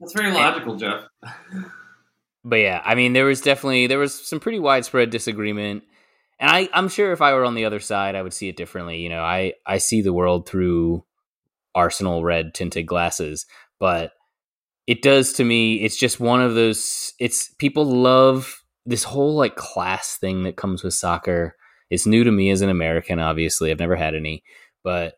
[0.00, 1.04] That's very logical, Jeff.
[2.44, 5.84] but yeah, I mean, there was definitely there was some pretty widespread disagreement,
[6.38, 8.56] and I I'm sure if I were on the other side, I would see it
[8.56, 8.98] differently.
[8.98, 11.04] You know, I I see the world through
[11.74, 13.46] Arsenal red tinted glasses,
[13.78, 14.12] but
[14.86, 15.76] it does to me.
[15.76, 17.12] It's just one of those.
[17.18, 21.56] It's people love this whole like class thing that comes with soccer.
[21.90, 23.18] It's new to me as an American.
[23.18, 24.42] Obviously, I've never had any,
[24.84, 25.14] but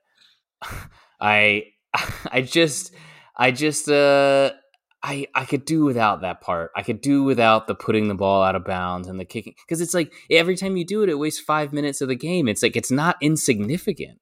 [1.20, 1.64] I
[2.30, 2.94] I just
[3.36, 4.52] I just uh
[5.02, 6.70] I I could do without that part.
[6.76, 9.80] I could do without the putting the ball out of bounds and the kicking because
[9.80, 12.48] it's like every time you do it, it wastes five minutes of the game.
[12.48, 14.18] It's like it's not insignificant.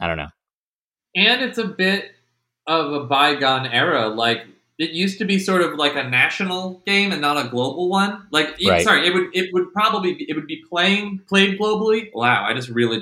[0.00, 0.28] I don't know.
[1.14, 2.10] and it's a bit
[2.66, 4.08] of a bygone era.
[4.08, 4.46] Like
[4.78, 8.26] it used to be sort of like a national game and not a global one.
[8.30, 8.84] Like it- Right.
[8.84, 12.10] sorry, it would it would probably be, it would be playing played globally.
[12.14, 13.00] Wow, I just really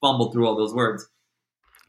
[0.00, 1.08] fumbled through all those words.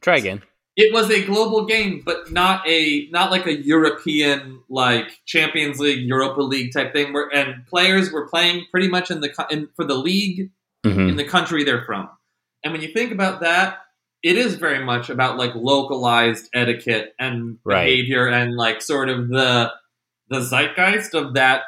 [0.01, 0.41] Try again.
[0.75, 6.07] It was a global game, but not a not like a European like Champions League,
[6.07, 7.11] Europa League type thing.
[7.11, 10.51] Where and players were playing pretty much in the in, for the league
[10.85, 12.07] hmm in the country they're from.
[12.63, 13.79] And when you think about that,
[14.23, 17.85] it is very much about like localized etiquette and Right.
[17.85, 19.71] behavior and like sort of the
[20.29, 21.63] the zeitgeist of that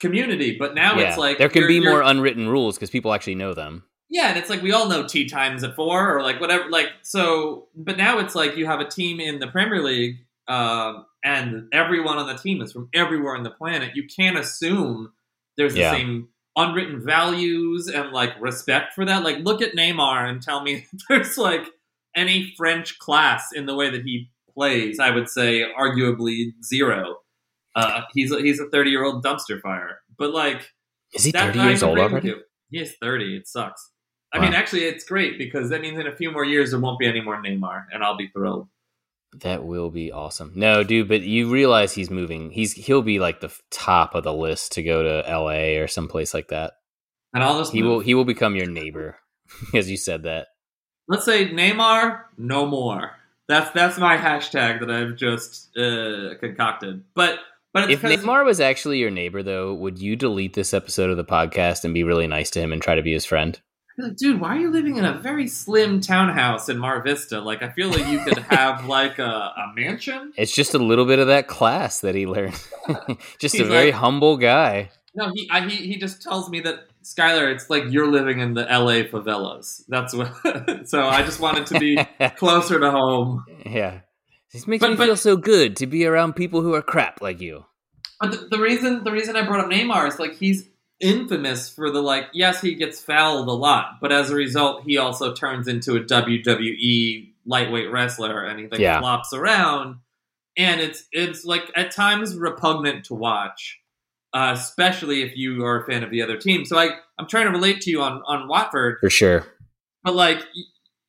[0.00, 0.56] community.
[0.58, 3.12] But now Yeah, it's like there can you're- be you're- more unwritten rules because people
[3.14, 3.84] actually know them.
[4.08, 6.68] yeah, and it's like we all know tea times at four or like whatever.
[6.70, 10.16] Like so, but now it's like you have a team in the Premier League,
[10.48, 13.96] um, and everyone on the team is from everywhere on the planet.
[13.96, 15.12] You can't assume
[15.56, 15.92] there's the Yeah.
[15.92, 19.22] same unwritten values and like respect for that.
[19.22, 21.66] Like, look at Neymar and tell me there's like
[22.14, 24.98] any French class in the way that he plays.
[24.98, 27.16] I would say arguably zero.
[27.74, 30.72] Uh, he's a, he's a thirty year old dumpster fire, but like.
[31.12, 32.34] Is he thirty years old already?
[32.70, 33.36] He is 30.
[33.36, 33.90] It sucks.
[34.34, 34.44] I Wow.
[34.44, 37.06] mean, actually, it's great because that means in a few more years there won't be
[37.06, 38.66] any more Neymar, and I'll be thrilled.
[39.40, 40.52] That will be awesome.
[40.54, 42.50] No, dude, but you realize he's moving.
[42.50, 45.78] He's he'll be like the top of the list to go to L.A.
[45.78, 46.74] or someplace like that.
[47.34, 47.90] And I'll just He move.
[47.90, 49.18] will he will become your neighbor,
[49.74, 50.48] as you said that.
[51.08, 53.12] Let's say Neymar, no more.
[53.48, 57.04] That's that's my hashtag that I've just uh, concocted.
[57.14, 57.38] But
[57.72, 61.16] but it's If Neymar was actually your neighbor, though, would you delete this episode of
[61.16, 63.60] the podcast and be really nice to him and try to be his friend?
[63.96, 67.40] You're like, dude, why are you living in a very slim townhouse in Mar Vista?
[67.40, 70.32] Like, I feel like you could have like a, a mansion.
[70.36, 72.54] It's just a little bit of that class that he learned.
[73.38, 74.90] just a very like- humble guy.
[75.14, 78.52] No, he I, he he just tells me that Skylar, it's like you're living in
[78.52, 79.04] the L.A.
[79.08, 79.82] favelas.
[79.88, 80.30] That's what.
[80.88, 81.96] so I just wanted to be
[82.36, 83.44] closer to home.
[83.64, 84.00] yeah.
[84.52, 87.22] This makes But- me but- feel so good to be around people who are crap
[87.22, 87.64] like you.
[88.20, 90.68] But the, the reason the reason I brought up Neymar is like he's
[91.00, 94.96] infamous for the like yes he gets fouled a lot, but as a result he
[94.98, 99.00] also turns into a WWE lightweight wrestler and he like Yeah.
[99.00, 99.98] flops around,
[100.56, 103.78] and it's it's like at times repugnant to watch,
[104.32, 106.64] uh, especially if you are a fan of the other team.
[106.64, 109.46] So I I'm trying to relate to you on on Watford, For sure.
[110.02, 110.42] but like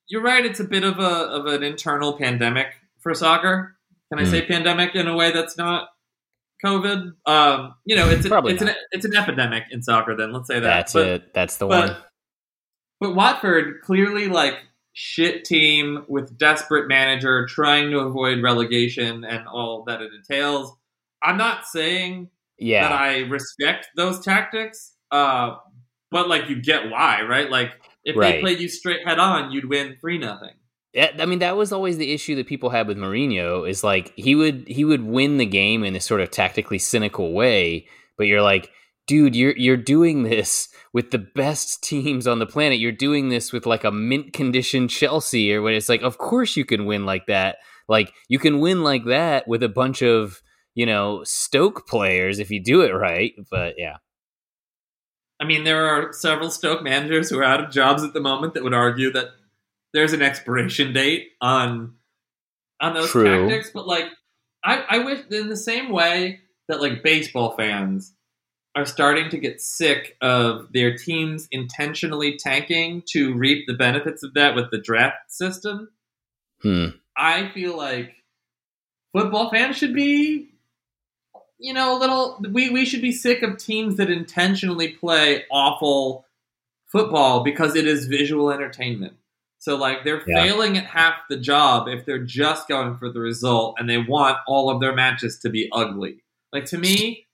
[0.10, 2.67] you're right, it's a bit of a of an internal pandemic
[3.00, 3.76] for soccer.
[4.12, 4.32] Can I Mm.
[4.32, 5.89] say pandemic in a way that's not
[6.63, 7.12] COVID?
[7.26, 10.15] Um, you know, it's an, Probably it's an it's an epidemic in soccer.
[10.15, 10.62] Then let's say that.
[10.62, 11.34] That's but, it.
[11.34, 11.98] That's the but, one.
[13.00, 14.56] But Watford clearly like
[14.93, 20.76] shit team with desperate manager trying to avoid relegation and all that it entails.
[21.22, 25.58] I'm not saying that I respect those tactics, uh,
[26.10, 27.50] but like you get why, right?
[27.50, 30.56] Like if they played you straight head on, you'd win three nothing.
[30.93, 34.13] Yeah, I mean, that was always the issue that people had with Mourinho is like
[34.15, 38.28] he would he would win the game in this sort of tactically cynical way, but
[38.28, 38.71] you're like,
[39.06, 42.80] dude, you're you're doing this with the best teams on the planet.
[42.80, 46.56] You're doing this with like a mint condition Chelsea, or when it's like, of course
[46.56, 47.58] you can win like that.
[47.89, 50.41] Like you can win like that with a bunch of
[50.73, 53.34] you know Stoke players if you do it right.
[53.52, 53.97] But yeah,
[55.39, 58.54] I mean, there are several Stoke managers who are out of jobs at the moment
[58.54, 59.28] that would argue that
[59.93, 61.95] there's an expiration date on
[62.80, 63.47] on those True.
[63.47, 63.71] tactics.
[63.73, 64.06] But like,
[64.63, 68.13] I, I wish in the same way that like baseball fans
[68.76, 74.36] are starting to get sick of their teams intentionally tanking to reap the benefits of
[74.36, 75.89] that with the draft system.
[76.62, 76.88] hmm.
[77.15, 78.13] I feel like
[79.12, 80.50] football fans should be,
[81.58, 82.39] you know, a little.
[82.52, 86.28] We we should be sick of teams that intentionally play awful
[86.86, 89.13] football because it is visual entertainment.
[89.60, 90.43] So like they're Yeah.
[90.43, 94.38] failing at half the job if they're just going for the result and they want
[94.48, 96.24] all of their matches to be ugly.
[96.54, 97.26] Like to me,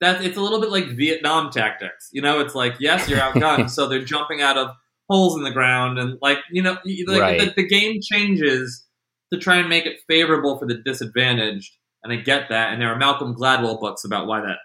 [0.00, 2.08] that it's a little bit like Vietnam tactics.
[2.12, 4.70] You know, it's like yes, you're outgunned, so they're jumping out of
[5.08, 7.40] holes in the ground, and like you know, like Right.
[7.40, 8.86] the, the game changes
[9.32, 11.76] to try and make it favorable for the disadvantaged.
[12.02, 14.58] And I get that, and there are Malcolm Gladwell books about why that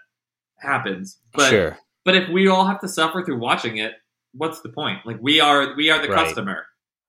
[0.58, 1.18] happens.
[1.34, 1.78] But sure.
[2.04, 3.92] but if we all have to suffer through watching it,
[4.32, 5.00] what's the point?
[5.04, 6.24] Like we are we are the Right.
[6.26, 6.66] customer.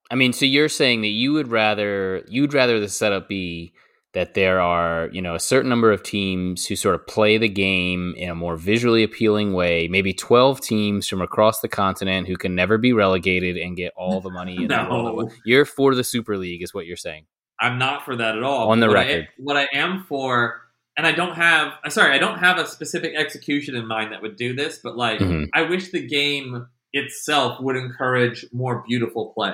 [0.09, 3.73] I mean, so you're saying that you would rather you'd rather the setup be
[4.13, 7.49] that there are you know a certain number of teams who sort of play the
[7.49, 12.37] game in a more visually appealing way, maybe twelve teams from across the continent who
[12.37, 15.29] can never be relegated and get all the money in No.
[15.45, 17.25] You're for the Super League, is what you're saying.
[17.59, 18.69] I'm not for that at all.
[18.69, 19.27] On the What I- record.
[19.37, 20.61] what I am for,
[20.95, 21.73] and I don't have.
[21.83, 24.95] uh, Sorry, I don't have a specific execution in mind that would do this, but
[24.95, 25.49] like, Mhm.
[25.53, 29.51] I wish the game itself would encourage more beautiful play.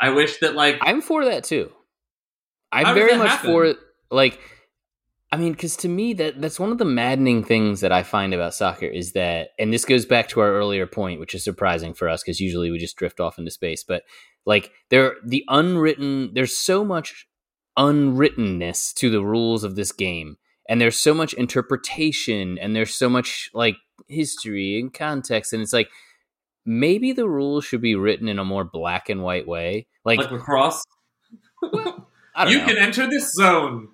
[0.00, 1.72] I wish that like I'm for that too.
[2.72, 3.50] I'm very much happen?
[3.50, 3.74] for
[4.10, 4.40] like.
[5.30, 8.32] I mean, because to me that that's one of the maddening things that I find
[8.32, 11.92] about soccer is that, and this goes back to our earlier point, which is surprising
[11.92, 13.84] for us because usually we just drift off into space.
[13.84, 14.04] But
[14.46, 17.26] like, there the unwritten, there's so much
[17.76, 23.10] unwrittenness to the rules of this game, and there's so much interpretation, and there's so
[23.10, 23.76] much like
[24.08, 25.90] history and context, and it's like
[26.68, 30.30] maybe the rules should be written in a more black and white way, like, like
[30.30, 30.84] lacrosse.
[31.64, 32.66] I don't You know.
[32.66, 33.88] can enter this zone.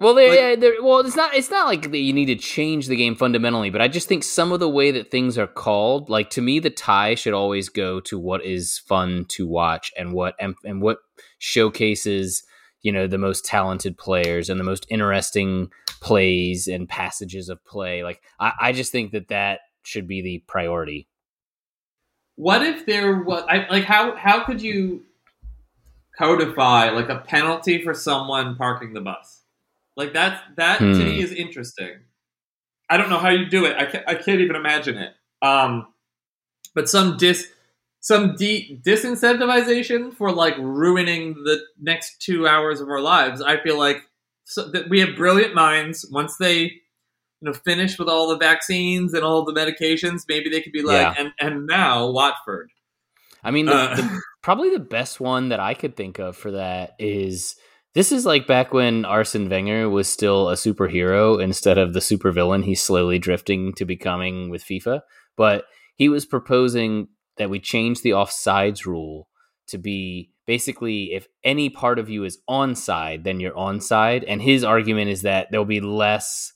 [0.00, 1.34] Well, there, Like- yeah, there, well, it's not.
[1.34, 4.52] It's not like you need to change the game fundamentally, but I just think some
[4.52, 8.00] of the way that things are called, like to me, the tie should always go
[8.00, 10.98] to what is fun to watch and what and, and what
[11.38, 12.42] showcases,
[12.82, 18.02] you know, the most talented players and the most interesting plays and passages of play.
[18.02, 21.06] Like, I, I just think that that should be the priority.
[22.36, 25.04] What if there was I, like how how could you
[26.16, 29.42] codify like a penalty for someone parking the bus?
[29.96, 31.04] Like that's that to Hmm.
[31.04, 31.94] me is interesting.
[32.90, 33.76] I don't know how you do it.
[33.76, 35.14] I can't, I can't even imagine it.
[35.42, 35.88] Um,
[36.74, 37.48] but some dis
[38.00, 43.42] some de- disincentivization for like ruining the next two hours of our lives.
[43.42, 44.02] I feel like
[44.44, 46.06] so, that we have brilliant minds.
[46.12, 46.82] Once they
[47.40, 50.82] you know finish with all the vaccines and all the medications, maybe they could be
[50.82, 51.14] like, Yeah.
[51.18, 52.70] and and now Watford.
[53.42, 56.52] I mean, the, Uh, the, probably the best one that I could think of for
[56.52, 57.56] that is
[57.94, 62.64] this is like back when Arsene Wenger was still a superhero instead of the supervillain
[62.64, 65.02] he's slowly drifting to becoming with FIFA.
[65.36, 69.28] But he was proposing that we change the offsides rule
[69.68, 74.24] to be basically if any part of you is onside, then you're onside.
[74.26, 76.52] And his argument is that there'll be less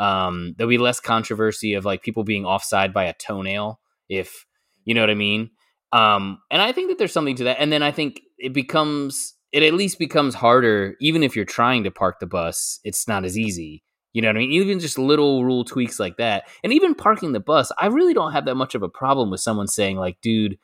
[0.00, 4.46] um, there'll be less controversy of like people being offside by a toenail if
[4.84, 5.50] you know what I mean.
[5.92, 7.60] Um, and I think that there's something to that.
[7.60, 11.84] And then I think it becomes it at least becomes harder, even if you're trying
[11.84, 13.82] to park the bus, it's not as easy.
[14.12, 14.52] You know what I mean?
[14.52, 16.44] Even just little rule tweaks like that.
[16.64, 19.40] And even parking the bus, I really don't have that much of a problem with
[19.40, 20.58] someone saying, like, dude,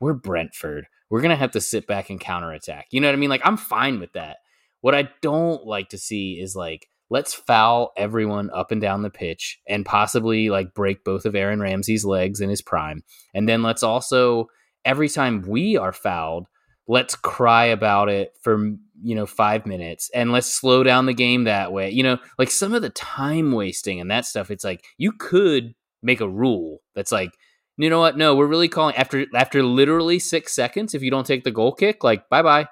[0.00, 0.86] we're Brentford.
[1.10, 2.86] We're gonna have to sit back and counterattack.
[2.90, 3.30] You know what I mean?
[3.30, 4.38] Like, I'm fine with that.
[4.80, 9.10] What I don't like to see is like, let's foul everyone up and down the
[9.10, 13.02] pitch and possibly like break both of Aaron Ramsey's legs in his prime.
[13.34, 14.48] And then let's also
[14.84, 16.46] every time we are fouled,
[16.86, 18.58] let's cry about it for
[19.02, 21.90] you know five minutes and let's slow down the game that way.
[21.90, 24.50] You know, like some of the time wasting and that stuff.
[24.50, 27.30] It's like you could make a rule that's like,
[27.76, 28.16] you know what?
[28.16, 30.94] No, we're really calling after after literally six seconds.
[30.94, 32.66] If you don't take the goal kick, like bye bye,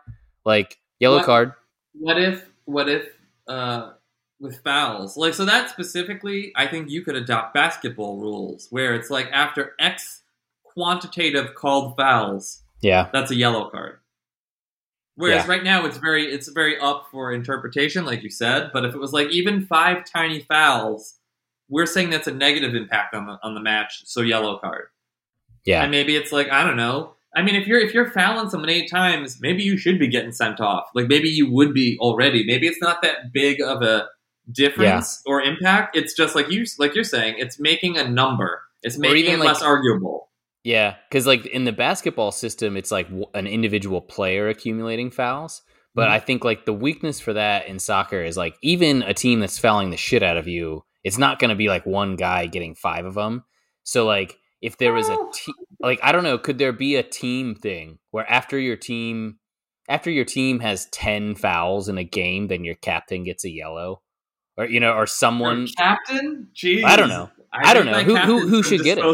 [0.45, 1.53] like yellow What- card.
[1.99, 3.09] What if what if
[3.49, 3.93] uh
[4.41, 5.17] with fouls?
[5.17, 9.73] Like so that specifically, I think you could adopt basketball rules where it's like after
[9.79, 10.23] X
[10.65, 13.99] quantitative called fouls, Yeah, that's a yellow card.
[15.15, 15.51] Whereas Yeah.
[15.51, 18.71] right now it's very it's very up for interpretation, like you said.
[18.73, 21.15] But if it was like even five tiny fouls,
[21.69, 24.89] we're saying that's a negative impact on the on the match, so yellow card.
[25.65, 27.15] yeah, And maybe it's like I don't know.
[27.35, 30.33] I mean, if you're if you're fouling someone eight times, maybe you should be getting
[30.33, 30.89] sent off.
[30.95, 32.45] Like maybe you would be already.
[32.47, 34.09] Maybe it's not that big of a
[34.53, 35.97] difference or impact.
[35.97, 37.37] It's just like you like you're saying.
[37.39, 38.63] It's making a number.
[38.83, 40.31] It's making even, it like- less arguable.
[40.65, 45.63] Yeah, because like in the basketball system, it's like w- an individual player accumulating fouls.
[45.95, 46.13] But Mhm.
[46.13, 49.59] I think like the weakness for that in soccer is like even a team that's
[49.59, 52.75] fouling the shit out of you, it's not going to be like one guy getting
[52.75, 53.45] five of them.
[53.85, 57.03] So like if there was a team, like I don't know, could there be a
[57.05, 59.39] team thing where after your team,
[59.89, 64.03] after your team has ten fouls in a game, then your captain gets a yellow,
[64.57, 65.61] or you know, or someone.
[65.61, 66.49] Your captain?
[66.55, 66.85] Jeez.
[66.85, 67.31] I don't know.
[67.53, 68.03] I don't know.
[68.03, 69.05] Who- who- who should get it?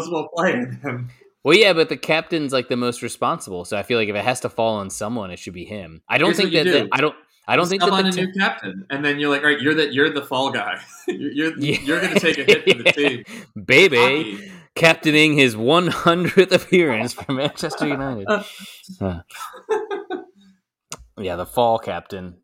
[1.45, 4.25] Well, yeah, but the captain's like the most responsible, so I feel like if it
[4.25, 6.01] has to fall on someone, it should be him.
[6.09, 6.89] I don't Here's think that, you that.
[6.93, 7.17] I don't
[7.49, 9.49] I don't think Sub that on the a new captain, and then you're like, all
[9.49, 10.81] right, you're the you're the fall guy.
[11.09, 11.79] you're you're, Yeah.
[11.83, 13.25] you're going to take a hit for the team.
[13.65, 14.53] baby Hockey.
[14.77, 18.27] captaining his 100th appearance for Manchester United.
[21.19, 22.37] Yeah, the fall captain.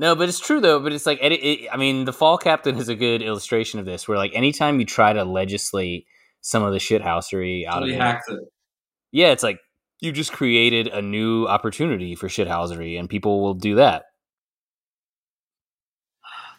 [0.00, 0.80] No, but it's true though.
[0.80, 3.84] But it's like, it, it, I mean, the fall captain is a good illustration of
[3.84, 4.08] this.
[4.08, 6.06] Where like, anytime you try to legislate
[6.40, 8.48] some of the shithousery out of it,
[9.12, 9.60] yeah, it's like
[10.00, 14.04] you just created a new opportunity for shithousery, and people will do that.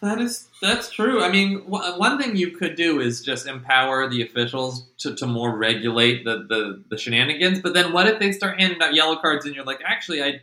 [0.02, 1.24] That is that's true.
[1.24, 5.26] I mean, w- one thing you could do is just empower the officials to, to
[5.26, 7.60] more regulate the, the, the shenanigans.
[7.60, 10.42] But then, what if they start handing out yellow cards and you're like, actually, I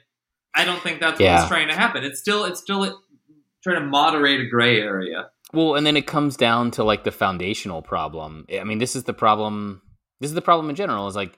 [0.60, 1.38] I don't think that's Yeah.
[1.38, 2.03] what's trying to happen.
[2.03, 3.01] It's still it's still
[3.64, 5.30] trying to moderate a gray area.
[5.53, 8.45] Well, and then it comes down to like the foundational problem.
[8.53, 9.82] I mean, this is the problem.
[10.20, 11.07] This is the problem in general.
[11.07, 11.38] Is like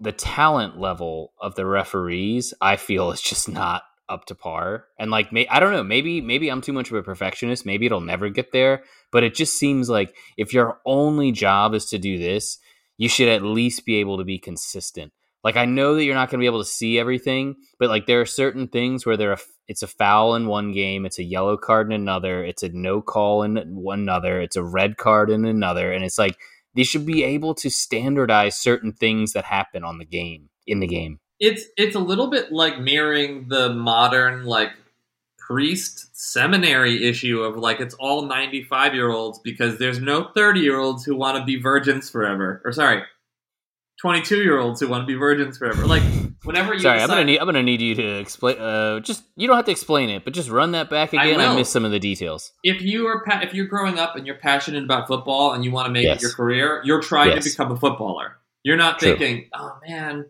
[0.00, 2.54] the talent level of the referees.
[2.60, 4.84] I feel is just not up to par.
[4.98, 5.82] And like, may, I don't know.
[5.82, 7.66] Maybe maybe I'm too much of a perfectionist.
[7.66, 8.84] Maybe it'll never get there.
[9.10, 12.58] But it just seems like if your only job is to do this,
[12.96, 15.12] you should at least be able to be consistent.
[15.46, 18.06] Like I know that you're not going to be able to see everything, but like
[18.06, 19.38] there are certain things where there are,
[19.68, 23.00] it's a foul in one game, it's a yellow card in another, it's a no
[23.00, 26.36] call in one another, it's a red card in another, and it's like
[26.74, 30.88] they should be able to standardize certain things that happen on the game in the
[30.88, 31.20] game.
[31.38, 34.72] It's it's a little bit like mirroring the modern like
[35.38, 40.80] priest seminary issue of like it's all 95 year olds because there's no 30 year
[40.80, 43.04] olds who want to be virgins forever or sorry
[44.00, 46.02] 22 year olds who want to be virgins forever like
[46.44, 48.58] whenever you Sorry, I'm gonna need I'm gonna need you to explain.
[48.58, 51.40] Uh, just you don't have to explain it, but just run that back again.
[51.40, 51.56] I, will.
[51.56, 52.52] missed some of the details.
[52.62, 55.70] if you are pa- if you're growing up and you're passionate about football and you
[55.70, 56.18] want to make Yes.
[56.18, 57.44] it your career, you're trying Yes.
[57.44, 58.36] to become a footballer.
[58.64, 59.16] You're not True.
[59.16, 60.26] thinking, "Oh man,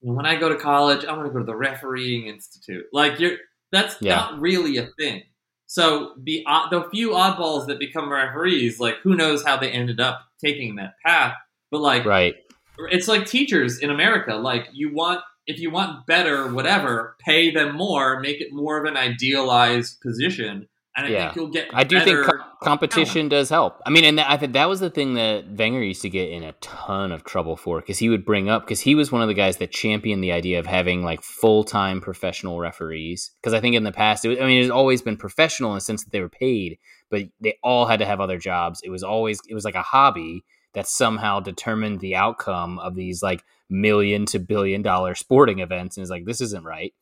[0.00, 3.36] when I go to college, I want to go to the refereeing institute." Like you're
[3.70, 4.16] that's Yeah.
[4.16, 5.24] not really a thing.
[5.66, 10.00] So the odd- the few oddballs that become referees, like who knows how they ended
[10.00, 11.34] up taking that path,
[11.70, 12.36] but like Right.
[12.78, 14.34] It's like teachers in America.
[14.34, 18.90] Like you want if you want better, whatever, pay them more, make it more of
[18.90, 20.66] an idealized position,
[20.96, 21.24] and I Yeah.
[21.26, 21.68] think you'll get.
[21.74, 23.80] I do think co- competition does help.
[23.84, 26.30] I mean, and that, I think that was the thing that Wenger used to get
[26.30, 29.20] in a ton of trouble for because he would bring up because he was one
[29.20, 33.30] of the guys that championed the idea of having like full time professional referees.
[33.42, 35.76] Because I think in the past, it was, I mean, it's always been professional in
[35.76, 36.78] the sense that they were paid,
[37.10, 38.80] but they all had to have other jobs.
[38.82, 40.42] It was always it was like a hobby
[40.74, 46.02] that somehow determined the outcome of these like million to billion dollar sporting events, and
[46.02, 46.92] it's like this isn't right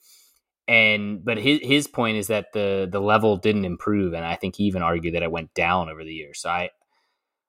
[0.69, 4.55] and but his his point is that the the level didn't improve and i think
[4.55, 6.71] he even argued that it went down over the years so i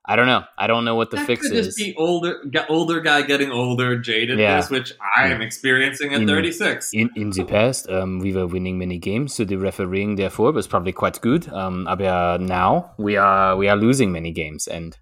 [0.03, 2.99] i don't know i don't know what the that fix is just be older, older
[3.01, 4.67] guy getting older, jadedness, Yeah.
[4.67, 6.27] which I am experiencing at Mm.
[6.27, 6.89] 36.
[6.91, 10.65] in in the past um, we were winning many games so the refereeing therefore was
[10.65, 14.97] probably quite good um aber now we are we are losing many games and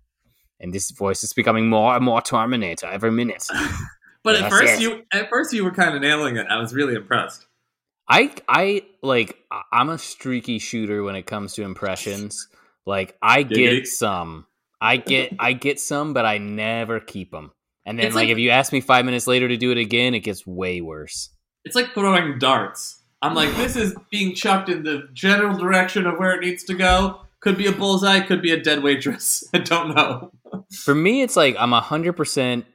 [0.61, 3.45] and this voice is becoming more and more terminator every minute
[4.23, 4.81] But at first, yes.
[4.81, 6.47] you at first you were kind of nailing it.
[6.49, 7.47] I was really impressed.
[8.07, 9.37] I I like
[9.71, 12.47] I'm a streaky shooter when it comes to impressions.
[12.85, 14.45] Like I get some,
[14.79, 17.51] I get I get some, but I never keep them.
[17.85, 20.13] And then like, like- if you ask me five minutes later to do it again,
[20.13, 21.29] it gets way worse.
[21.63, 22.99] It's like throwing darts.
[23.23, 26.73] I'm like, this is being chucked in the general direction of where it needs to
[26.73, 27.21] go.
[27.39, 29.43] Could be a bullseye, could be a dead waitress.
[29.53, 30.31] I don't know.
[30.71, 32.65] For me, it's like I'm hundred percent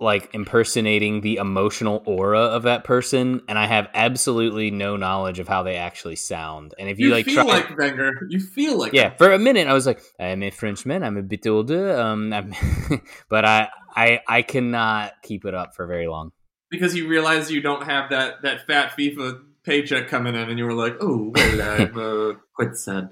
[0.00, 5.46] like impersonating the emotional aura of that person, and I have absolutely no knowledge of
[5.46, 6.74] how they actually sound.
[6.78, 8.12] And if you, You, like feel try, like Wenger.
[8.28, 11.22] You feel like yeah for a minute i was like i'm a frenchman i'm a
[11.22, 12.52] bit older um I'm
[13.28, 16.32] but i i i cannot keep it up for very long
[16.72, 20.64] because you realize you don't have that that fat FIFA paycheck coming in, and you
[20.64, 23.10] were like, oh, well, I'm uh, quite sad.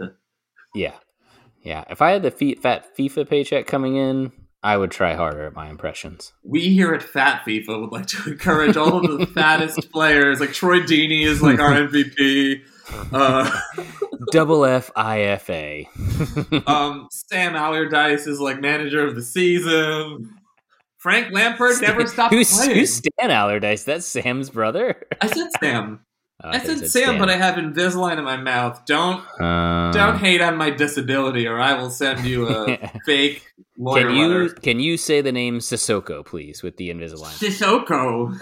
[0.75, 0.95] yeah
[1.63, 2.31] yeah if i had the
[2.61, 4.33] fat fifa paycheck coming in
[4.63, 8.31] i would try harder at my impressions We here at Fat FIFA would like to
[8.33, 10.39] encourage all of the fattest players.
[10.41, 12.61] Like Troy Deeney is like our MVP.
[13.13, 13.51] Uh,
[14.33, 15.89] double F I F A.
[16.67, 20.29] um, Sam Allardyce is like manager of the season.
[20.99, 22.77] Frank Lampard never stopped who's, playing.
[22.77, 26.01] who's stan allardyce that's sam's brother I said Sam.
[26.43, 28.85] Oh, I said Sam, but I have Invisalign in my mouth.
[28.87, 33.45] Don't uh, don't hate on my disability, or I will send you a fake
[33.77, 34.55] lawyer can you letter.
[34.55, 37.37] can you say the name Sissoko, please, with the Invisalign?
[37.37, 38.33] Sissoko.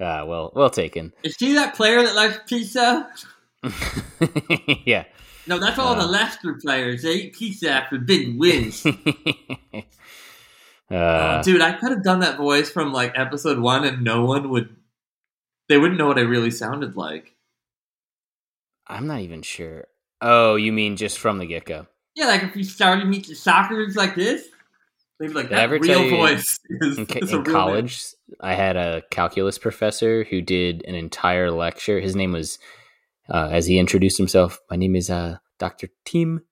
[0.00, 1.12] uh, well, well taken.
[1.22, 3.08] Is she that player that likes pizza?
[4.84, 5.04] yeah.
[5.46, 6.00] No, that's all Uh.
[6.02, 7.02] the Leicester players.
[7.02, 8.84] They eat pizza after big wins.
[8.84, 9.82] uh,
[10.90, 14.50] Oh, dude, I could have done that voice from like episode one, and no one
[14.50, 14.74] would.
[15.72, 17.34] They wouldn't know what I really sounded like.
[18.86, 19.86] I'm not even sure.
[20.20, 21.86] Oh, you mean just from the get go?
[22.14, 24.46] Yeah, like if you started meet the soccer's like this,
[25.18, 28.04] they'd be like, Did that real voice is, In, is in college,
[28.38, 32.00] I had a calculus professor who did an entire lecture.
[32.00, 32.58] His name was,
[33.32, 35.88] uh, as he introduced himself, my name is uh, Dr.
[36.04, 36.42] Tim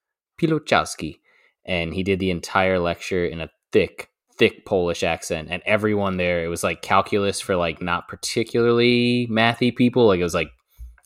[0.41, 1.19] Pilochowski.
[1.63, 5.47] And he did the entire lecture in a thick, thick Polish accent.
[5.51, 10.07] And everyone there, it was like calculus for like not particularly mathy people.
[10.07, 10.49] Like it was like,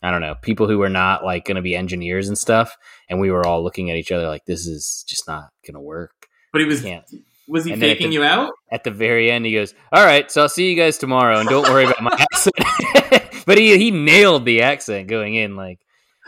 [0.02, 2.76] I don't know, people who were not like going to be engineers and stuff.
[3.08, 5.80] And we were all looking at each other like, this is just not going to
[5.80, 6.12] work.
[6.52, 7.04] But he was Can't.
[7.48, 8.52] was he And faking the- you out?
[8.72, 11.48] at the very end, he goes, "All right, so I'll see you guys tomorrow, and
[11.48, 12.54] don't worry about my accent."
[13.46, 15.78] but he he nailed the accent going in, like.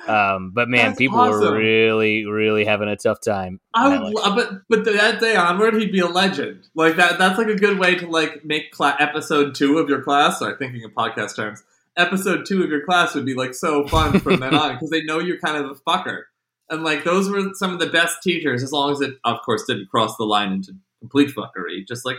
[0.09, 1.41] Um, but man, That's people awesome.
[1.53, 3.61] were really, really having a tough time.
[3.75, 6.67] I would, lo- but but that day onward, he'd be a legend.
[6.75, 7.19] Like that.
[7.19, 10.39] That's like a good way to like make cla- episode two of your class.
[10.39, 11.63] Sorry, thinking in podcast terms.
[11.97, 15.03] Episode two of your class would be like so fun from then on because they
[15.03, 16.23] know you're kind of a fucker.
[16.71, 19.65] And like those were some of the best teachers, as long as it, of course,
[19.67, 22.19] didn't cross the line into complete fuckery, just like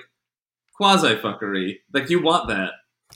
[0.76, 1.78] quasi fuckery.
[1.94, 2.72] Like you want that.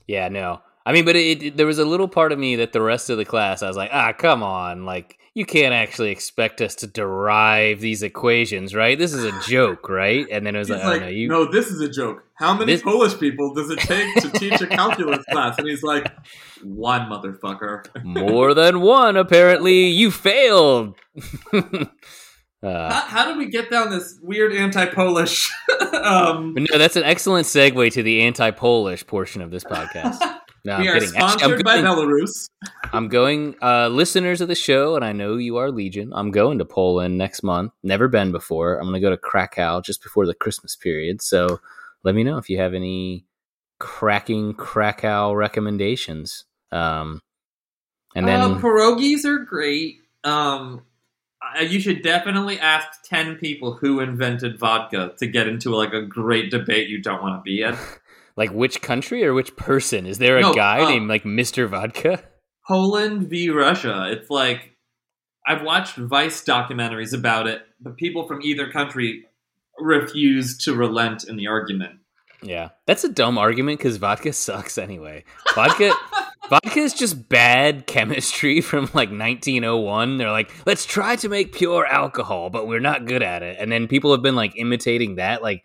[0.08, 2.74] yeah, no, I mean, but it, it- there was a little part of me that
[2.74, 6.12] the rest of the class, I was like, ah, come on, like you can't actually
[6.12, 9.00] expect us to derive these equations, right?
[9.00, 10.28] This is a joke, right?
[10.30, 12.24] And then it was like, like, oh no, you no, this is a joke.
[12.36, 15.58] How many This- Polish people does it take to teach a calculus class?
[15.58, 16.12] And he's like,
[16.64, 18.04] one motherfucker.
[18.04, 19.18] more than one.
[19.18, 20.96] Apparently, you failed.
[21.54, 21.86] uh,
[22.62, 25.52] How, how did we get down this weird anti-Polish?
[26.04, 30.20] um, no, that's an excellent segue to the anti-Polish portion of this podcast.
[30.66, 31.16] No, we I'm are kidding.
[31.16, 32.50] Actually, sponsored I'm by going, Belarus.
[32.94, 36.14] I'm going uh, listeners of the show, and I know you are Legion.
[36.14, 37.74] I'm going to Poland next month.
[37.84, 38.78] Never been before.
[38.78, 41.22] I'm going to go to Krakow just before the Christmas period.
[41.22, 41.60] So
[42.04, 43.26] let me know if you have any
[43.80, 46.46] cracking Krakow recommendations.
[46.72, 47.22] Um,
[48.16, 49.98] and then uh, pierogies are great.
[50.24, 50.84] Um,
[51.62, 56.52] you should definitely ask ten people who invented vodka to get into like a great
[56.52, 57.76] debate you don't want to be in.
[58.36, 60.06] like which country or which person?
[60.06, 61.68] Is there a No, guy uh, named like Mr.
[61.68, 62.24] Vodka?
[62.68, 64.08] Poland v Russia.
[64.12, 64.78] It's like
[65.46, 69.26] I've watched Vice documentaries about it, but people from either country
[69.80, 72.00] refuse to relent in the argument.
[72.42, 75.24] Yeah, that's a dumb argument because vodka sucks anyway.
[75.56, 75.94] Vodka,
[76.50, 80.18] vodka is just bad chemistry from like 1901.
[80.18, 83.58] They're like, let's try to make pure alcohol, but we're not good at it.
[83.60, 85.42] And then people have been like imitating that.
[85.42, 85.64] Like,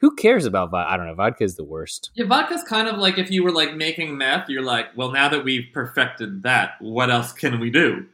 [0.00, 0.90] who cares about vodka?
[0.90, 1.14] I don't know.
[1.14, 2.10] Vodka is the worst.
[2.14, 5.28] Yeah, vodka's kind of like if you were like making meth, you're like, well, now
[5.28, 8.06] that we've perfected that, what else can we do?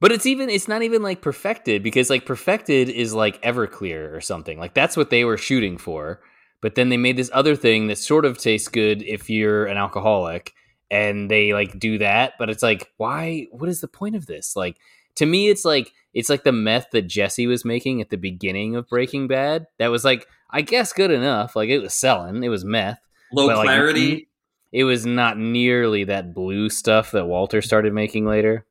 [0.00, 4.20] But it's even it's not even like perfected because like perfected is like Everclear or
[4.20, 4.58] something.
[4.58, 6.20] Like that's what they were shooting for.
[6.60, 9.76] But then they made this other thing that sort of tastes good if you're an
[9.76, 10.54] alcoholic
[10.90, 14.54] and they like do that, but it's like why what is the point of this?
[14.54, 14.76] Like
[15.16, 18.76] to me it's like it's like the meth that Jesse was making at the beginning
[18.76, 19.66] of Breaking Bad.
[19.78, 21.56] That was like I guess good enough.
[21.56, 22.42] Like it was selling.
[22.42, 23.00] It was meth.
[23.32, 24.28] Low But, like, clarity.
[24.72, 28.66] It was not nearly that blue stuff that Walter started making later.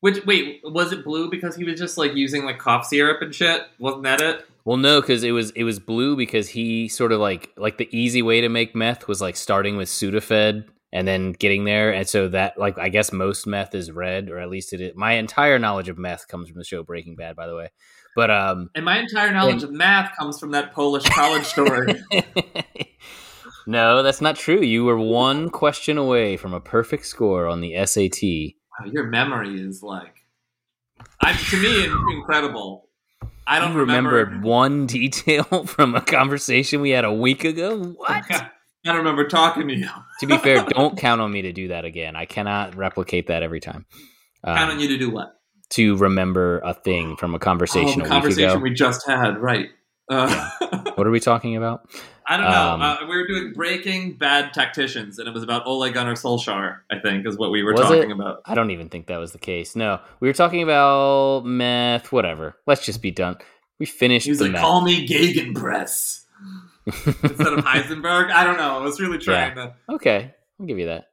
[0.00, 3.34] Which wait, was it blue because he was just like using like cough syrup and
[3.34, 3.62] shit?
[3.78, 4.46] Wasn't that it?
[4.64, 7.88] Well, no, because it was it was blue because he sort of like like the
[7.90, 12.08] easy way to make meth was like starting with Sudafed and then getting there, and
[12.08, 14.92] so that like I guess most meth is red, or at least it is.
[14.94, 17.70] My entire knowledge of meth comes from the show Breaking Bad, by the way.
[18.18, 22.02] But um, And my entire knowledge of math comes from that Polish college story.
[23.68, 24.60] no, that's not true.
[24.60, 28.56] You were one question away from a perfect score on the SAT.
[28.80, 30.16] wow, your memory is like,
[31.20, 32.88] I, to me, incredible.
[33.46, 34.10] I don't you remember.
[34.10, 37.84] remembered one detail from a conversation we had a week ago.
[37.84, 38.24] What?
[38.32, 38.50] I
[38.82, 39.88] don't remember talking to you.
[40.18, 42.16] to be fair, don't count on me to do that again.
[42.16, 43.86] I cannot replicate that every time.
[44.42, 45.37] Um, Count on you to do what?
[45.70, 49.38] To remember a thing from a Oh, conversation the a week conversation we just had,
[49.38, 49.68] right?
[50.10, 50.50] Uh,
[50.94, 51.88] What are we talking about?
[52.30, 52.70] I don't know.
[52.72, 56.80] Um, uh, we were doing Breaking Bad Tacticians, and it was about Ole Gunnar Solskjaer.
[56.90, 58.12] I think is what we were talking it?
[58.12, 58.42] about.
[58.44, 59.74] I don't even think that was the case.
[59.74, 62.12] No, we were talking about meth.
[62.12, 62.56] Whatever.
[62.66, 63.36] Let's just be done.
[63.78, 64.60] We finished He was like, meth.
[64.60, 66.24] "Call me Gegenpress."
[66.86, 68.30] instead of Heisenberg.
[68.30, 68.78] I don't know.
[68.78, 69.74] I was really trying to.
[69.88, 71.08] okay, I'll give you that.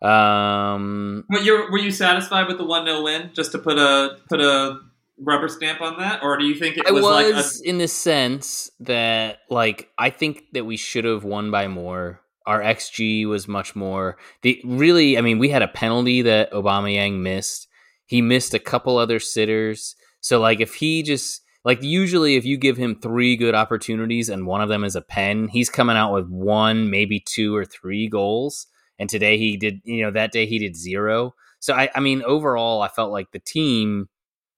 [0.00, 3.30] Um, But you're, were you satisfied with the one 0 win?
[3.34, 4.80] Just to put a put a
[5.20, 7.88] rubber stamp on that, or do you think it was, was, like a, in the
[7.88, 12.20] sense that, like, I think that we should have won by more.
[12.46, 14.16] Our XG was much more.
[14.42, 17.68] The really, I mean, we had a penalty that Aubameyang missed.
[18.06, 19.96] He missed a couple other sitters.
[20.20, 24.46] So, like, if he just like usually, if you give him three good opportunities and
[24.46, 28.08] one of them is a pen, he's coming out with one, maybe two or three
[28.08, 28.66] goals.
[28.98, 31.34] And today he did, you know, that day he did zero.
[31.60, 34.08] So I, I mean, overall, I felt like the team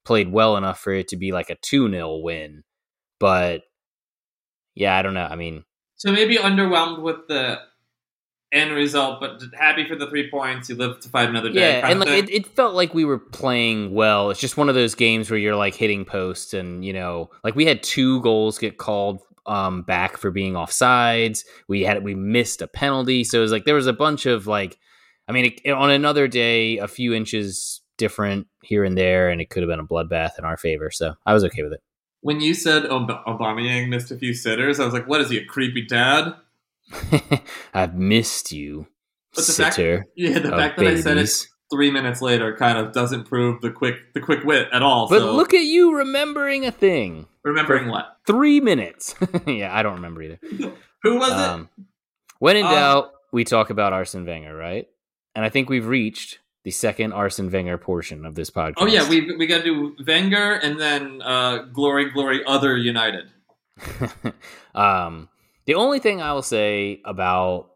[0.04, 2.64] played well enough for it to be like a two 0 win.
[3.18, 3.62] But
[4.74, 5.26] yeah, I don't know.
[5.30, 5.64] I mean,
[5.96, 7.58] So maybe underwhelmed with the
[8.52, 10.68] end result, but happy for the three points.
[10.68, 11.78] You live to fight another day.
[11.80, 14.30] yeah, and like it, it felt like we were playing well.
[14.30, 17.54] It's just one of those games where you're like hitting posts, and you know, like
[17.54, 19.20] we had two goals get called
[19.50, 21.40] um back for being offsides.
[21.68, 24.46] We had we missed a penalty, so it was like there was a bunch of
[24.46, 24.78] like,
[25.28, 29.50] I mean, it, on another day, a few inches different here and there, and it
[29.50, 30.90] could have been a bloodbath in our favor.
[30.90, 31.80] So I was okay with it.
[32.20, 35.38] when you said Ob- Aubameyang missed a few sitters, I was like, "What is he,
[35.38, 36.34] a creepy dad?"
[37.74, 38.86] I've missed you,
[39.34, 40.06] But the fact- sitter.
[40.16, 41.48] Yeah, the fact that I said it babies.
[41.70, 45.08] Three minutes later kind of doesn't prove the quick the quick wit at all.
[45.08, 47.26] But so look at you remembering a thing.
[47.42, 48.16] remembering what?
[48.26, 49.14] Three minutes.
[49.46, 50.38] yeah, I don't remember either.
[51.02, 51.68] Who was Um,
[52.38, 54.88] when in Um, doubt, we talk about Arsene Wenger, right?
[55.34, 58.74] And I think we've reached the second Arsene Wenger portion of this podcast.
[58.78, 63.30] Oh yeah, we we got to do Wenger and then uh, Glory Glory Other United.
[64.74, 65.28] um,
[65.64, 67.69] the only thing I will say about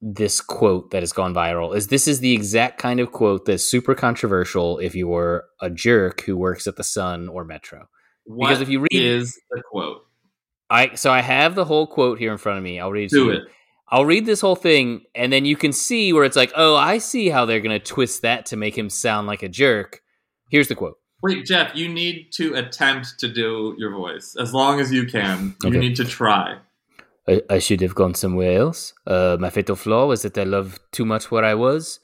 [0.00, 3.64] this quote that has gone viral is this is the exact kind of quote that's
[3.64, 7.88] super controversial if you were a jerk who works at the Sun or Metro.
[8.24, 10.04] What Because if you read- is the quote?
[10.70, 12.78] I so I have the whole quote here in front of me.
[12.78, 13.42] I'll read it Do it.
[13.90, 16.98] I'll read this whole thing, and then you can see where it's like, oh, I
[16.98, 20.02] see how they're going to twist that to make him sound like a jerk.
[20.50, 20.96] Here's the quote.
[21.22, 25.56] Wait, Jeff, you need to attempt to do your voice as long as you can.
[25.64, 26.58] You need to try.
[27.28, 28.94] I, I should have gone somewhere else.
[29.06, 32.00] Uh, my fatal flaw was that I loved too much where I was.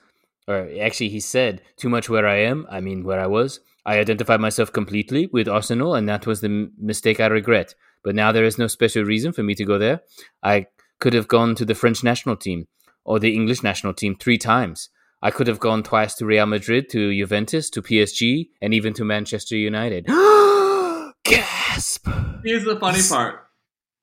[0.47, 2.66] Or actually, he said, too much where I am.
[2.70, 3.61] I mean, where I was.
[3.87, 7.75] I identified myself completely with Arsenal, and that was the m- mistake I regret.
[8.03, 10.03] But now there is no special reason for me to go there.
[10.43, 10.66] I
[11.01, 12.66] could have gone to the French national team
[13.05, 14.91] or the English national team three times.
[15.22, 19.05] I could have gone twice to Real Madrid, to Juventus, to PSG, and even to
[19.05, 20.07] Manchester United.
[21.25, 22.09] Gasp!
[22.45, 23.45] Here's the funny part.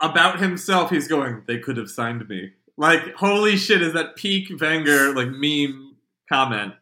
[0.02, 2.52] About himself, he's going, they could have signed me.
[2.78, 5.96] Like, holy shit, is that peak Wenger, like, meme
[6.32, 6.74] comment.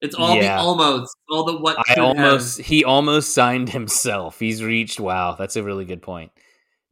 [0.00, 0.56] It's all Yeah.
[0.56, 2.66] the almost, all the what I almost have.
[2.66, 4.38] he almost signed himself.
[4.38, 6.30] He's reached wow, that's a really good point.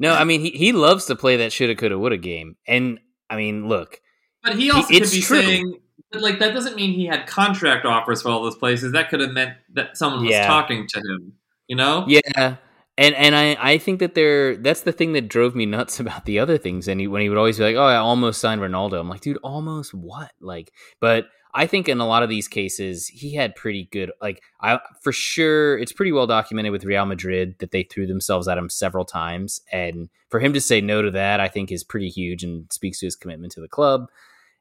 [0.00, 2.56] No, I mean he, he loves to play that shoulda coulda woulda game.
[2.66, 2.98] And
[3.30, 4.00] I mean, look,
[4.42, 5.40] But he also He- could be true.
[5.40, 5.74] saying,
[6.10, 8.90] but like, that doesn't mean he had contract offers for all those places.
[8.92, 10.46] That could have meant that someone was Yeah.
[10.48, 11.32] talking to him,
[11.68, 12.04] you know?
[12.08, 12.56] yeah.
[12.98, 16.24] And and I, I think that there that's the thing that drove me nuts about
[16.24, 16.88] the other things.
[16.88, 19.20] And he, when he would always be like, "Oh, I almost signed Ronaldo," I'm like,
[19.20, 23.56] "Dude, almost what?" Like, but I think in a lot of these cases, he had
[23.56, 24.12] pretty good.
[24.20, 28.46] Like, I for sure, it's pretty well documented with Real Madrid that they threw themselves
[28.48, 31.84] at him several times, and for him to say no to that, I think is
[31.84, 34.08] pretty huge and speaks to his commitment to the club.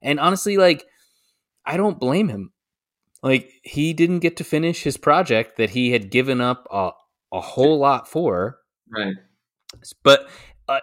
[0.02, 0.86] And honestly, like,
[1.66, 2.54] I don't blame him.
[3.24, 6.92] Like, he didn't get to finish his project that he had given up a,
[7.36, 8.60] a whole lot for.
[8.90, 9.16] Right.
[10.04, 10.28] But
[10.68, 10.80] uh,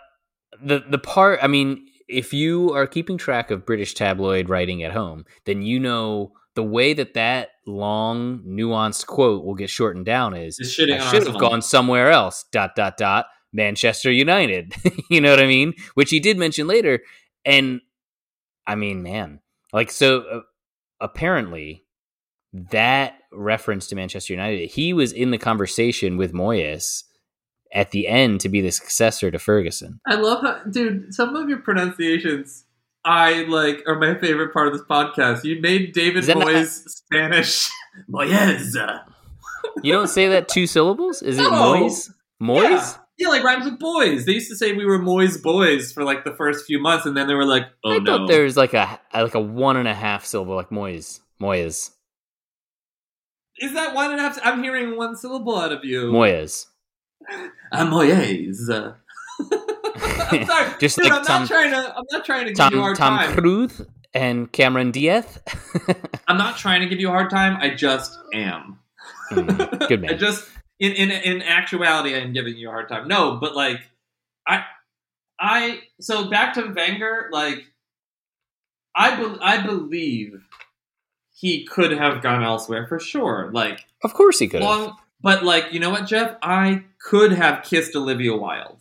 [0.62, 4.92] the the part, I mean, if you are keeping track of British tabloid writing at
[4.92, 10.36] home, then you know the way that that long, nuanced quote will get shortened down
[10.36, 12.44] is I should have gone somewhere else.
[12.52, 13.26] Dot dot dot.
[13.54, 14.74] Manchester United.
[15.10, 15.74] you know what I mean?
[15.94, 17.00] Which he did mention later,
[17.44, 17.80] and
[18.66, 19.40] I mean, man,
[19.72, 20.20] like so.
[20.20, 20.40] Uh,
[21.00, 21.81] apparently,
[22.52, 27.04] that reference to Manchester United, he was in the conversation with Moyes
[27.72, 30.00] at the end to be the successor to Ferguson.
[30.06, 32.64] I love how, dude, some of your pronunciations
[33.04, 35.44] I like are my favorite part of this podcast.
[35.44, 37.68] You made David that not- Moyes Spanish.
[38.10, 38.74] Moyes.
[39.82, 41.22] You don't say that two syllables?
[41.22, 42.10] Is it Moyes?
[42.42, 42.62] Moyes?
[42.70, 42.96] Yeah.
[43.18, 44.24] yeah, like rhymes with boys.
[44.26, 47.16] They used to say we were Moyes boys for like the first few months, and
[47.16, 48.18] then they were like, oh I no.
[48.18, 51.20] thought there was like a like a one and a half syllable, like Moyes.
[51.40, 51.91] Moyes.
[53.62, 54.38] Is that one and a half?
[54.42, 56.10] I'm hearing one syllable out of you.
[56.10, 56.66] Moyes.
[57.70, 58.68] I'm Moyes.
[58.70, 58.94] I'm
[60.46, 60.74] sorry.
[60.80, 61.96] Just Dude, like I'm Tom- not trying to.
[61.96, 63.36] I'm not trying to give Tom you a hard Tom time.
[63.36, 63.80] Cruise
[64.12, 65.38] and Cameron Diaz.
[66.28, 67.56] I'm not trying to give you a hard time.
[67.60, 68.80] I just am.
[69.30, 69.46] Hmm,
[69.86, 70.48] good I just
[70.80, 73.06] in in in actuality, I'm giving you a hard time.
[73.06, 73.80] No, but like
[74.46, 74.64] I
[75.38, 77.28] I so back to Wenger.
[77.32, 77.64] Like
[78.94, 80.42] I be, I believe
[81.42, 83.50] he could have gone elsewhere for sure.
[83.52, 86.36] Like Of course he could long, but like you know what, Jeff?
[86.40, 88.80] I could have kissed Olivia Wilde.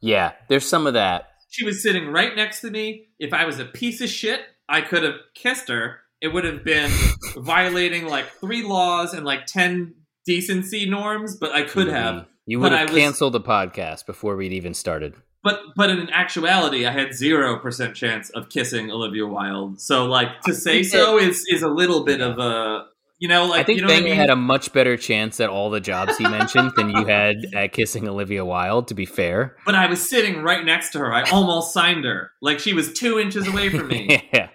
[0.00, 1.30] Yeah, there's some of that.
[1.50, 3.08] She was sitting right next to me.
[3.18, 6.00] If I was a piece of shit, I could have kissed her.
[6.20, 6.90] It would have been
[7.36, 9.94] violating like three laws and like 10
[10.24, 12.26] decency norms, but I could have.
[12.46, 15.14] You But would I have was- canceled the podcast before we'd even started.
[15.44, 19.78] But but in actuality, I had 0% chance of kissing Olivia Wilde.
[19.78, 22.86] So like to say so is is a little bit of a
[23.18, 24.16] You know, like I think you know what I mean?
[24.16, 27.72] had a much better chance at all the jobs he mentioned than you had at
[27.72, 28.88] kissing Olivia Wilde.
[28.88, 31.12] To be fair, but I was sitting right next to her.
[31.12, 32.30] I almost signed her.
[32.40, 34.06] Like she was two inches away from me.
[34.32, 34.48] yeah,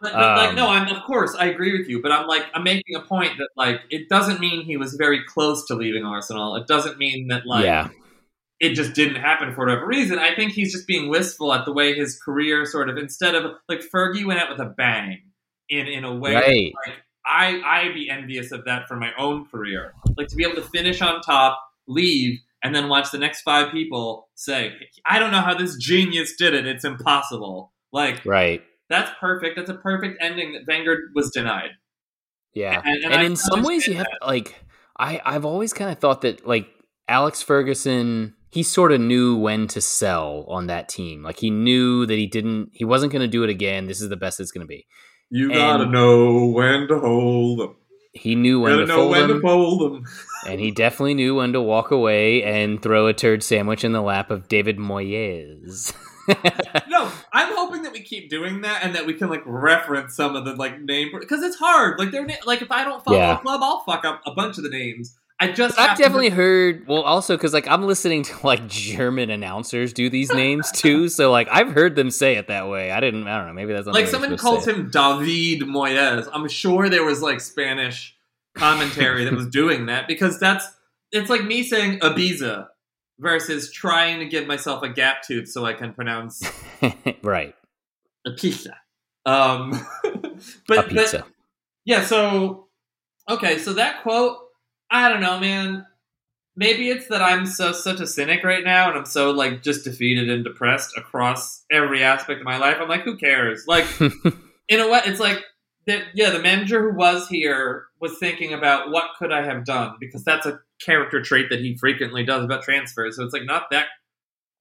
[0.00, 2.44] But, but, like, Um, no, I'm of course I agree with you, but I'm like
[2.54, 6.04] I'm making a point that like it doesn't mean he was very close to leaving
[6.04, 6.54] Arsenal.
[6.54, 7.88] It doesn't mean that like yeah,
[8.60, 10.18] it just didn't happen for whatever reason.
[10.18, 13.52] I think he's just being wistful at the way his career sort of instead of
[13.68, 15.22] like Fergie went out with a bang
[15.68, 16.72] in in a way right.
[16.86, 16.96] like
[17.26, 19.92] I I'd be envious of that for my own career.
[20.16, 23.70] Like to be able to finish on top, leave, and then watch the next five
[23.70, 24.72] people say,
[25.06, 26.66] I don't know how this genius did it.
[26.66, 27.72] It's impossible.
[27.92, 28.62] Like Right.
[28.88, 29.56] that's perfect.
[29.56, 31.70] That's a perfect ending that Wenger was denied.
[32.54, 32.80] Yeah.
[32.84, 34.56] And- And, and in some ways you have like
[34.98, 36.66] I I've always kind of thought that like
[37.08, 41.22] Alex Ferguson he sort of knew when to sell on that team.
[41.22, 43.86] Like he knew that he didn't he wasn't going to do it again.
[43.86, 44.84] This is the best it's going to be.
[45.30, 47.76] You gotta know when to hold them.
[48.14, 50.04] He knew when to know fold when them, to fold them.
[50.48, 54.02] and he definitely knew when to walk away and throw a turd sandwich in the
[54.02, 55.94] lap of David Moyes.
[56.88, 60.36] No, I'm hoping that we keep doing that and that we can like reference some
[60.36, 61.98] of the like name because it's hard.
[61.98, 63.38] Like they're na- like if I don't follow Yeah.
[63.38, 65.16] a club, I'll fuck up a bunch of the names.
[65.40, 66.86] I just I've have to- definitely heard.
[66.88, 71.30] Well, also because like I'm listening to like German announcers do these names too, so
[71.30, 72.90] like I've heard them say it that way.
[72.90, 73.28] I didn't.
[73.28, 73.52] I don't know.
[73.52, 76.28] Maybe that's like someone calls him David Moyes.
[76.32, 78.16] I'm sure there was like Spanish
[78.54, 80.66] commentary that was doing that because that's
[81.12, 82.66] it's like me saying Ibiza
[83.20, 86.42] versus trying to give myself a gap tooth so I can pronounce
[87.22, 87.54] right.
[88.26, 88.76] a pizza.
[89.24, 89.70] Um,
[90.66, 91.18] but a pizza.
[91.18, 91.26] But,
[91.84, 92.04] yeah.
[92.04, 92.68] So
[93.28, 93.58] okay.
[93.58, 94.38] So that quote,
[94.90, 95.86] I don't know, man.
[96.56, 99.84] Maybe it's that I'm so such a cynic right now, and I'm so like just
[99.84, 102.78] defeated and depressed across every aspect of my life.
[102.80, 103.64] I'm like, who cares?
[103.68, 105.44] Like, in a way, it's like
[105.86, 106.02] that.
[106.14, 110.24] Yeah, the manager who was here was thinking about what could I have done because
[110.24, 113.16] that's a character trait that he frequently does about transfers.
[113.16, 113.86] So it's like not that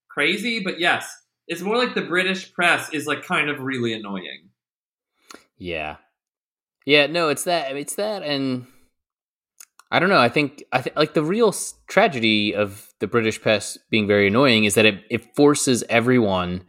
[0.10, 1.12] crazy, but yes,
[1.48, 4.50] it's more like the British press is like kind of really annoying.
[5.58, 5.98] yeah.
[6.86, 7.08] Yeah.
[7.08, 7.76] No, it's that.
[7.76, 8.66] It's that, and
[9.92, 10.20] I don't know.
[10.20, 14.28] I think I think like the real s- tragedy of the British press being very
[14.28, 16.66] annoying is that it it forces everyone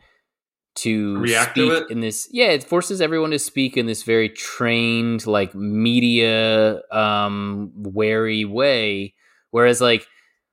[0.77, 1.91] to React to speak it?
[1.91, 2.29] in this.
[2.31, 9.15] Yeah, it forces everyone to speak in this very trained, like media um wary way.
[9.51, 10.07] Whereas like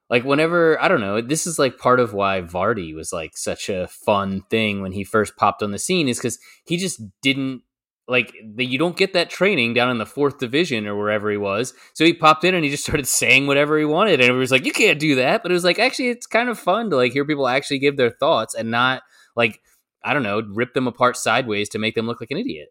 [0.09, 3.69] like whenever I don't know, this is like part of why Vardy was like such
[3.69, 7.61] a fun thing when he first popped on the scene is because he just didn't
[8.07, 11.37] like the, you don't get that training down in the fourth division or wherever he
[11.37, 11.73] was.
[11.93, 14.51] So he popped in and he just started saying whatever he wanted, and it was
[14.51, 15.41] like you can't do that.
[15.41, 17.97] But it was like actually it's kind of fun to like hear people actually give
[17.97, 19.03] their thoughts and not
[19.35, 19.61] like
[20.03, 22.69] I don't know rip them apart sideways to make them look like an idiot.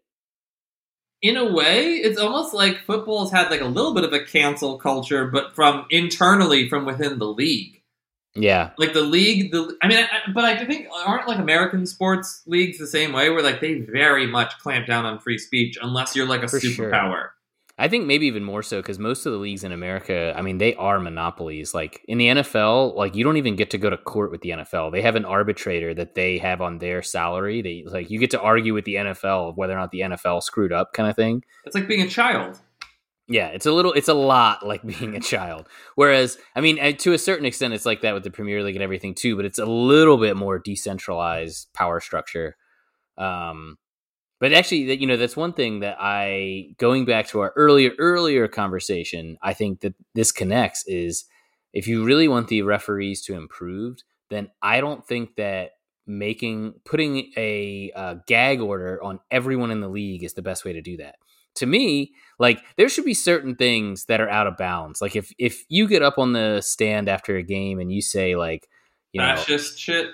[1.21, 4.77] in a way, it's almost like football's had like a little bit of a cancel
[4.77, 7.81] culture, but from internally from within the league.
[8.35, 12.43] Yeah, Like the league, the I mean, I, but I think aren't like American sports
[12.45, 16.15] leagues the same way, where like they very much clamp down on free speech unless
[16.15, 16.91] you're like a For sure.
[16.91, 17.29] superpower.
[17.77, 20.59] I think maybe even more so because most of the leagues in America, I mean,
[20.59, 21.73] they are monopolies.
[21.73, 24.51] Like in the NFL, like you don't even get to go to court with the
[24.51, 24.93] NFL.
[24.93, 27.61] They have an arbitrator that they have on their salary.
[27.61, 30.41] They like you get to argue with the NFL of whether or not the NFL
[30.43, 31.43] screwed up, kind of thing.
[31.65, 32.59] It's like being a child.
[33.27, 35.67] Yeah, it's a little, it's a lot like being a child.
[35.95, 38.83] Whereas, I mean, to a certain extent, it's like that with the Premier League and
[38.83, 39.35] everything too.
[39.35, 42.55] But it's a little bit more decentralized power structure.
[43.17, 43.77] Um,
[44.39, 47.91] but actually, that you know, that's one thing that I, going back to our earlier
[47.97, 51.25] earlier conversation, I think that this connects is
[51.73, 53.97] if you really want the referees to improve,
[54.29, 55.71] then I don't think that
[56.07, 60.73] making putting a uh, gag order on everyone in the league is the best way
[60.73, 61.15] to do that.
[61.55, 65.01] To me, like there should be certain things that are out of bounds.
[65.01, 68.35] Like if if you get up on the stand after a game and you say
[68.35, 68.67] like,
[69.11, 70.09] you know, Fascist shit.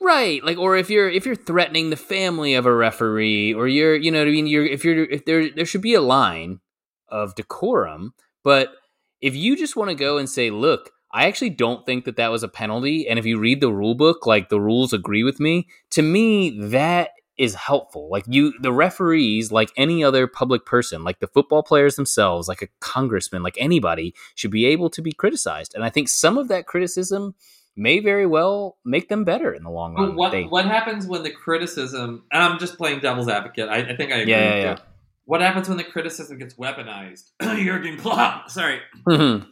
[0.00, 3.96] right, like or if you're if you're threatening the family of a referee or you're
[3.96, 6.60] you know what I mean you're if you're if there there should be a line
[7.08, 8.74] of decorum, but
[9.20, 12.30] if you just want to go and say, look, I actually don't think that that
[12.30, 15.40] was a penalty, and if you read the rule book, like the rules agree with
[15.40, 18.08] me, to me that is helpful.
[18.10, 22.62] Like you, the referees, like any other public person, like the football players themselves, like
[22.62, 25.74] a congressman, like anybody, should be able to be criticized.
[25.74, 27.34] And I think some of that criticism
[27.76, 30.10] may very well make them better in the long run.
[30.10, 32.22] But what They- what happens when the criticism?
[32.30, 33.68] And I'm just playing devil's advocate.
[33.68, 34.30] I, I think I agree.
[34.32, 34.76] Yeah, with yeah.
[35.24, 37.30] What happens when the criticism gets weaponized?
[37.42, 38.50] Jurgen Klopp.
[38.50, 38.78] Sorry.
[39.08, 39.46] Mhm.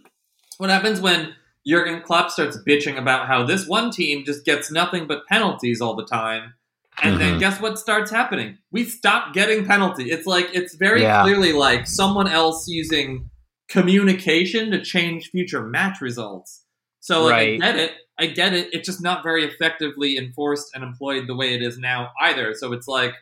[0.58, 1.34] What happens when
[1.66, 5.96] Jurgen Klopp starts bitching about how this one team just gets nothing but penalties all
[5.96, 6.54] the time,
[7.02, 7.40] And then Mhm.
[7.40, 8.58] guess what starts happening?
[8.70, 10.10] We stop getting penalty.
[10.10, 11.22] It's like it's very Yeah.
[11.22, 13.30] clearly like someone else using
[13.68, 16.64] communication to change future match results.
[17.00, 17.54] So like, Right.
[17.62, 17.92] I get it.
[18.18, 18.68] I get it.
[18.72, 22.54] It's just not very effectively enforced and employed the way it is now either.
[22.54, 23.14] So it's like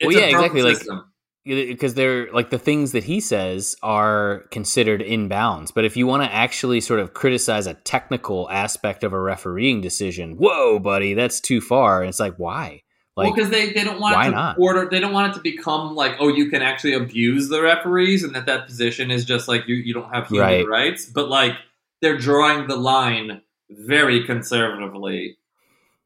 [0.00, 1.11] it's Well, yeah, exactly, like- system.
[1.44, 5.72] Because they're like the things that he says are considered in bounds.
[5.72, 9.80] But if you want to actually sort of criticize a technical aspect of a refereeing
[9.80, 12.00] decision, whoa, buddy, that's too far.
[12.02, 12.82] And it's like, why?
[13.16, 14.56] well, Like, because they, they don't want why it to not?
[14.58, 14.88] order.
[14.88, 18.34] They don't want it to become like, oh, you can actually abuse the referees, and
[18.36, 20.66] that that position is just like you you don't have human Right.
[20.68, 21.06] rights.
[21.06, 21.54] But like
[22.00, 25.36] they're drawing the line very conservatively.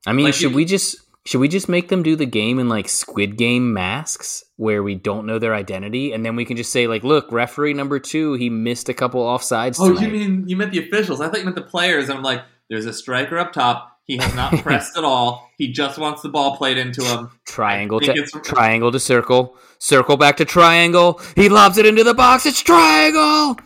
[0.07, 0.97] I mean, like, should you- we just
[1.27, 4.95] should we just make them do the game in like Squid Game masks where we
[4.95, 8.35] don't know their identity, and then we can just say like, look, referee number two,
[8.35, 9.77] he missed a couple offsides.
[9.81, 10.07] Oh, tonight.
[10.07, 11.21] you mean you meant the officials?
[11.21, 12.09] I thought you meant the players.
[12.09, 13.93] And I'm like, there's a striker up top.
[14.05, 15.51] He has not pressed at all.
[15.59, 17.31] He just wants the ball played into him.
[17.45, 21.21] triangle to it's- triangle to circle, circle back to triangle.
[21.35, 22.47] He lobs it into the box.
[22.47, 23.57] It's triangle.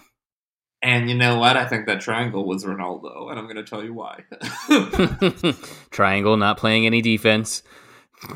[0.83, 1.57] And you know what?
[1.57, 4.25] I think that triangle was Ronaldo, and I'm going to tell you why.
[5.91, 7.63] triangle not playing any defense.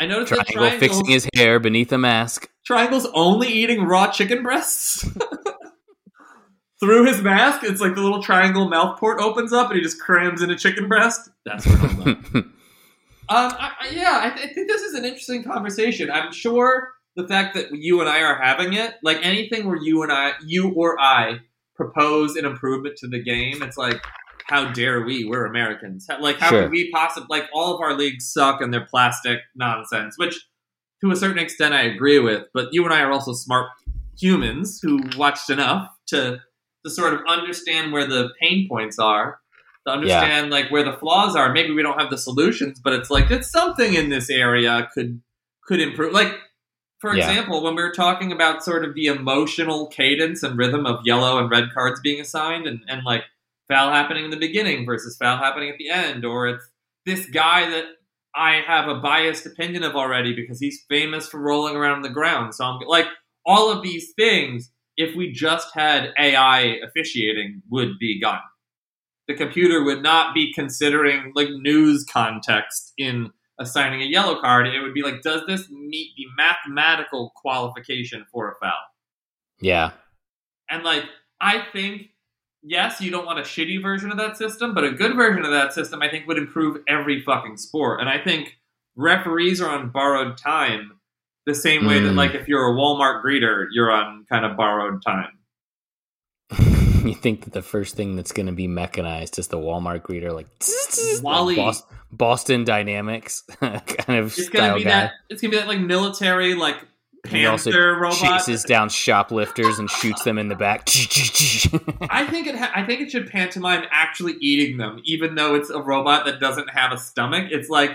[0.01, 2.49] I noticed that Triangle fixing his hair beneath a mask.
[2.64, 5.09] triangle's only eating raw chicken breasts.
[6.80, 10.01] Through his mask, it's like the little triangle mouth port opens up, and he just
[10.01, 11.30] crams in a chicken breast.
[11.45, 12.51] That's Ronaldo.
[13.26, 16.11] Um, I, I, yeah, I, th- I think this is an interesting conversation.
[16.11, 20.03] I'm sure the fact that you and I are having it, like anything where you
[20.03, 21.38] and I, you or I,
[21.77, 24.01] propose an improvement to the game, it's like,
[24.47, 25.25] how dare we?
[25.25, 26.07] We're Americans.
[26.20, 26.62] Like, how Sure.
[26.62, 27.27] could we possibly?
[27.31, 30.39] Like, all of our leagues suck and they're plastic nonsense, which
[31.03, 32.45] to a certain extent I agree with.
[32.53, 33.68] But you and I are also smart
[34.18, 36.39] humans who watched enough to
[36.85, 39.41] to sort of understand where the pain points are
[39.87, 41.51] to understand like where the flaws are.
[41.53, 45.20] Maybe we don't have the solutions, but it's like it's something in this area could
[45.66, 46.12] could improve.
[46.12, 46.35] Like
[47.05, 47.28] for Yeah.
[47.28, 51.38] example, when we were talking about sort of the emotional cadence and rhythm of yellow
[51.38, 53.24] and red cards being assigned, and and like
[53.68, 56.64] foul happening in the beginning versus foul happening at the end, or it's
[57.07, 57.84] this guy that
[58.34, 62.09] I have a biased opinion of already because he's famous for rolling around on the
[62.09, 62.55] ground.
[62.55, 63.07] So I'm like
[63.46, 64.70] all of these things.
[64.96, 68.40] If we just had AI officiating, would be gone
[69.26, 74.66] the computer would not be considering like news context in assigning a yellow card.
[74.66, 78.72] It would be like, does this meet the mathematical qualification for a foul?
[79.61, 79.92] yeah,
[80.68, 81.05] And like,
[81.40, 82.09] I think,
[82.62, 85.50] yes, you don't want a shitty version of that system, but a good version of
[85.52, 88.00] that system, I think, would improve every fucking sport.
[88.00, 88.57] And I think
[88.96, 90.92] referees are on borrowed time
[91.46, 92.16] the same way that, Mm.
[92.16, 95.38] like, if you're a Walmart greeter, you're on kind of borrowed time.
[97.05, 100.32] you think that the first thing that's going to be mechanized is the Walmart greeter,
[100.32, 100.46] like
[101.22, 101.57] Wally.
[101.57, 101.82] Bos-
[102.12, 104.90] Boston Dynamics kind of It's gonna style be guy.
[104.90, 105.12] that.
[105.30, 106.76] It's gonna be that like military like
[107.28, 108.18] He also panther robot.
[108.18, 110.88] chases down shoplifters and shoots them in the back.
[112.11, 112.55] I think it.
[112.57, 116.38] Ha- I think it should pantomime actually eating them, even though it's a robot that
[116.40, 117.49] doesn't have a stomach.
[117.51, 117.92] It's like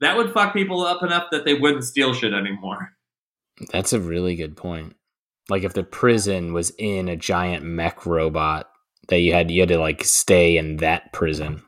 [0.00, 2.92] that would fuck people up enough that they wouldn't steal shit anymore.
[3.72, 4.94] That's a really good point.
[5.48, 8.68] Like if the prison was in a giant mech robot
[9.08, 11.62] that you had you had to like stay in that prison.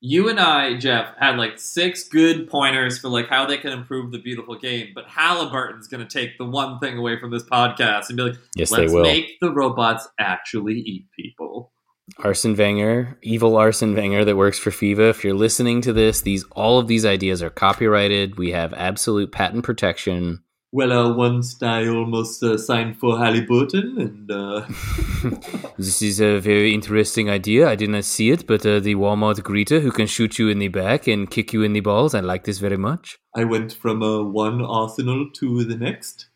[0.00, 4.12] You and I, Jeff, had like six good pointers for like how they can improve
[4.12, 8.08] the beautiful game, but Halliburton's going to take the one thing away from this podcast
[8.08, 9.02] and be like, Yes, "Let's they will.
[9.02, 11.72] make the robots actually eat people."
[12.18, 15.10] Arsene Wenger, evil Arsene Wenger that works for FIFA.
[15.10, 18.38] If you're listening to this, these all of these ideas are copyrighted.
[18.38, 20.42] We have absolute patent protection.
[20.70, 24.66] Well, uh, once I almost uh, signed for Halliburton, and uh,
[25.78, 27.66] This is a very interesting idea.
[27.66, 30.58] I did not see it, but uh, the Walmart greeter who can shoot you in
[30.58, 32.14] the back and kick you in the balls.
[32.14, 33.16] I like this very much.
[33.34, 36.28] I went from uh, one arsenal to the next.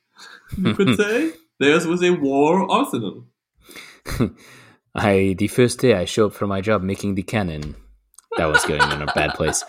[0.56, 3.26] You could say theirs was a war arsenal.
[4.94, 7.76] I the first day I show up for my job making the cannon.
[8.38, 9.62] That was going in a bad place.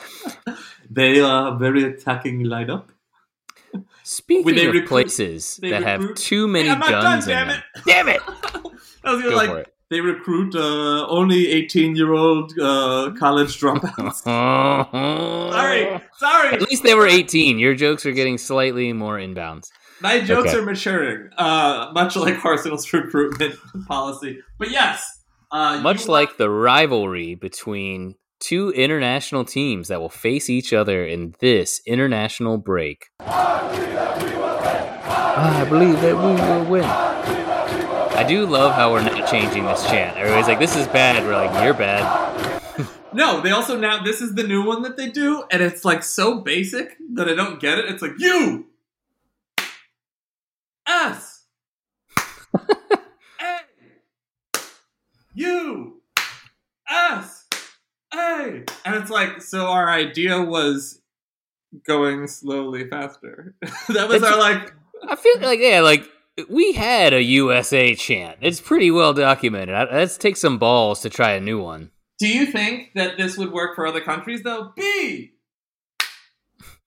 [0.89, 2.92] They are very attacking lineup.
[4.04, 7.47] Speaking When they of recruit- places they that have too many guns done, in damn
[7.47, 7.62] them.
[7.76, 7.82] it.
[7.86, 8.22] Damn it!
[9.06, 9.74] I was Go like for it.
[9.89, 14.24] they recruit uh, only eighteen year old uh, college dropouts.
[14.24, 16.54] sorry, sorry.
[16.56, 17.60] At least they were 18.
[17.60, 19.68] Your jokes are getting slightly more inbounds.
[20.01, 20.58] My jokes Okay.
[20.58, 23.56] are maturing, uh, much like Arsenal's recruitment
[23.88, 24.39] policy.
[24.60, 25.04] But yes,
[25.51, 31.33] uh, Much like the rivalry between two international teams that will face each other in
[31.39, 33.07] this international break.
[35.35, 36.83] Ah, I believe that we will win.
[36.83, 40.17] I do love how we're not changing this chant.
[40.17, 41.23] Everybody's like, this is bad.
[41.23, 42.59] We're like, you're bad.
[43.15, 46.01] No, they also now this is the new one that they do, and it's like
[46.01, 47.85] so basic that I don't get it.
[47.85, 48.65] It's like you
[50.87, 51.45] S
[53.39, 53.59] A
[55.35, 56.03] U S A
[58.93, 61.01] and it's like so our idea was
[61.85, 63.55] going slowly faster.
[63.89, 64.73] that was It's- our like
[65.07, 66.07] I feel like yeah, like
[66.49, 68.37] we had a USA chant.
[68.41, 69.75] It's pretty well documented.
[69.75, 71.91] I- Let's take some balls to try a new one.
[72.19, 74.71] Do you think that this would work for other countries though?
[74.77, 75.33] B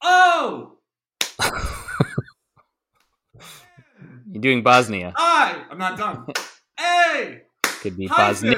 [0.03, 0.79] O
[4.31, 5.13] You're doing Bosnia.
[5.17, 6.27] I I'm not done.
[6.81, 7.43] A
[7.81, 8.49] Could be Hyphen.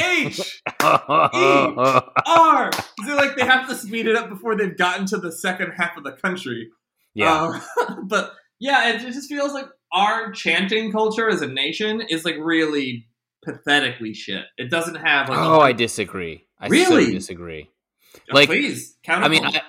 [0.00, 2.70] H R.
[3.06, 5.96] So like they have to speed it up before they've gotten to the second half
[5.96, 6.68] of the country.
[7.14, 7.60] yeah.
[7.88, 12.24] Um, but yeah, it, it just feels like our chanting culture as a nation is
[12.24, 13.08] like really
[13.44, 14.44] pathetically shit.
[14.58, 16.46] It doesn't have like oh, I disagree.
[16.58, 17.12] I so Really?
[17.12, 17.70] disagree.
[18.16, 19.24] Oh, like- please count.
[19.24, 19.62] I mean, I,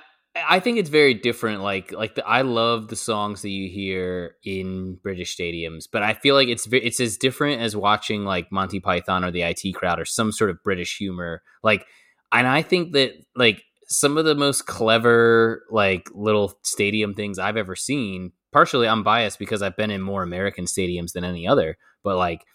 [0.47, 1.61] I think it's very different.
[1.61, 6.13] Like, like the, I love the songs that you hear in British stadiums, but I
[6.13, 9.99] feel like it's it's as different as watching like Monty Python or the IT Crowd
[9.99, 11.41] or some sort of British humor.
[11.63, 11.85] Like,
[12.31, 17.57] and I think that like some of the most clever like little stadium things I've
[17.57, 18.31] ever seen.
[18.51, 22.45] Partially, I'm biased because I've been in more American stadiums than any other, but like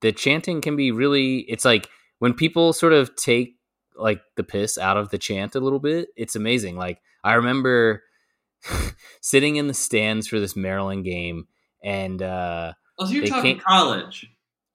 [0.00, 1.38] the chanting can be really.
[1.48, 3.56] It's like when people sort of take
[3.96, 6.08] like the piss out of the chant a little bit.
[6.16, 6.76] It's amazing.
[6.76, 8.02] Like I remember
[9.20, 11.46] sitting in the stands for this Maryland game
[11.82, 14.26] and uh oh, so you're talking college.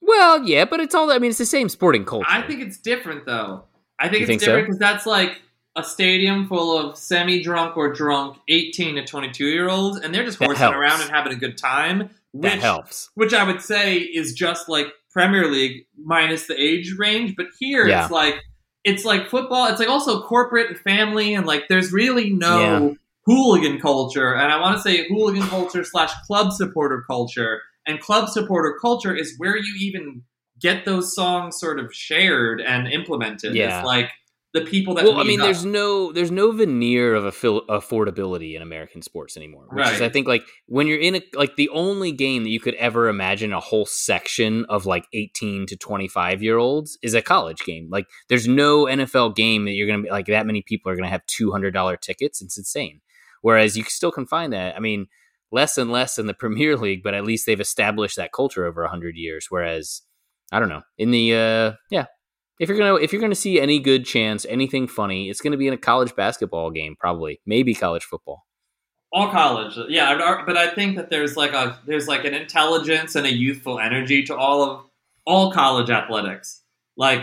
[0.01, 2.27] well, yeah, but it's all I mean it's the same sporting culture.
[2.29, 3.65] I think it's different though.
[3.99, 5.41] I think You it's think different because that's like
[5.75, 10.39] a stadium full of semi-drunk or drunk 18 to 22 year olds, and they're just
[10.39, 10.75] That horsing helps.
[10.77, 12.09] around and having a good time.
[12.35, 13.09] that which- helps.
[13.15, 17.35] which I would say is just like Premier League minus the age range.
[17.35, 18.03] But here Yeah.
[18.03, 18.35] it's like
[18.83, 19.67] it's like football.
[19.67, 22.89] It's like also corporate and family, and like there's really no Yeah.
[23.25, 24.33] hooligan culture.
[24.33, 27.61] And I want to say hooligan culture slash club supporter culture.
[27.85, 30.23] And club supporter culture is where you even
[30.61, 33.55] get those songs sort of shared and implemented.
[33.55, 33.79] Yeah.
[33.79, 34.09] It's like
[34.53, 35.45] the people that Well, I mean, up.
[35.45, 39.67] there's no there's no veneer of affil- affordability in American sports anymore.
[39.71, 40.01] Which is, Right.
[40.01, 43.09] I think, like when you're in a like the only game that you could ever
[43.09, 47.89] imagine a whole section of like 18 to 25 year olds is a college game.
[47.91, 51.09] Like, there's no NFL game that you're gonna be like that many people are gonna
[51.09, 52.41] have two hundred dollar tickets.
[52.41, 53.01] It's insane.
[53.41, 54.75] Whereas you still can find that.
[54.75, 55.07] I mean,
[55.51, 58.85] less and less in the Premier League, but at least they've established that culture over
[58.87, 59.45] hundred years.
[59.49, 60.01] Whereas,
[60.51, 62.05] I don't know in the uh, yeah
[62.59, 65.67] if you're gonna if you're gonna see any good chance, anything funny, it's gonna be
[65.67, 68.45] in a college basketball game, probably, maybe college football.
[69.11, 73.25] all college yeah but i think that there's like a there's like an intelligence and
[73.25, 74.83] a youthful energy to all of
[75.25, 76.61] all college athletics
[76.95, 77.21] like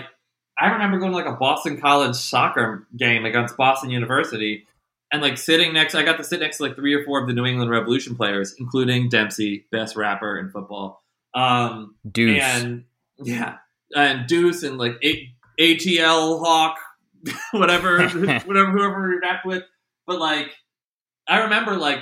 [0.59, 4.67] i remember going to like a boston college soccer game against boston university
[5.13, 7.29] and like sitting next i got to sit next to like three or four of
[7.29, 12.43] the new england revolution players including dempsey best rapper in football um Deuce.
[12.43, 12.83] and
[13.23, 13.59] yeah,
[13.97, 15.29] and Deuce and like A-
[15.59, 16.77] ATL Hawk,
[17.53, 19.63] whatever, whatever, whoever we rapped with.
[20.07, 20.51] But like,
[21.27, 21.99] I remember like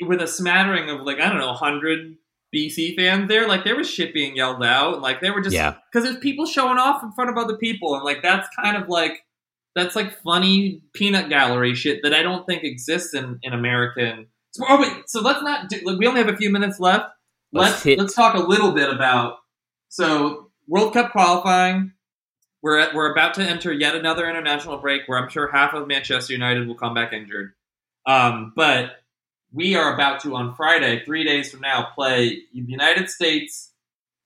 [0.00, 2.16] with a smattering of like I don't know, hundred
[2.54, 3.46] BC fans there.
[3.46, 5.74] Like there was shit being yelled out, and like they were just Yeah.
[5.92, 8.88] because there's people showing off in front of other people, and like that's kind of
[8.88, 9.12] like
[9.76, 14.26] that's like funny peanut gallery shit that I don't think exists in in American.
[14.52, 15.68] So, oh wait, so let's not.
[15.68, 17.10] Do, like, we only have a few minutes left.
[17.52, 19.36] Let's Let's let's talk a little bit about
[19.88, 21.92] so World Cup qualifying.
[22.62, 25.86] We're at, we're about to enter yet another international break where I'm sure half of
[25.86, 27.52] Manchester United will come back injured.
[28.06, 29.02] Um, but
[29.52, 33.70] we are about to on Friday, three days from now, play the United States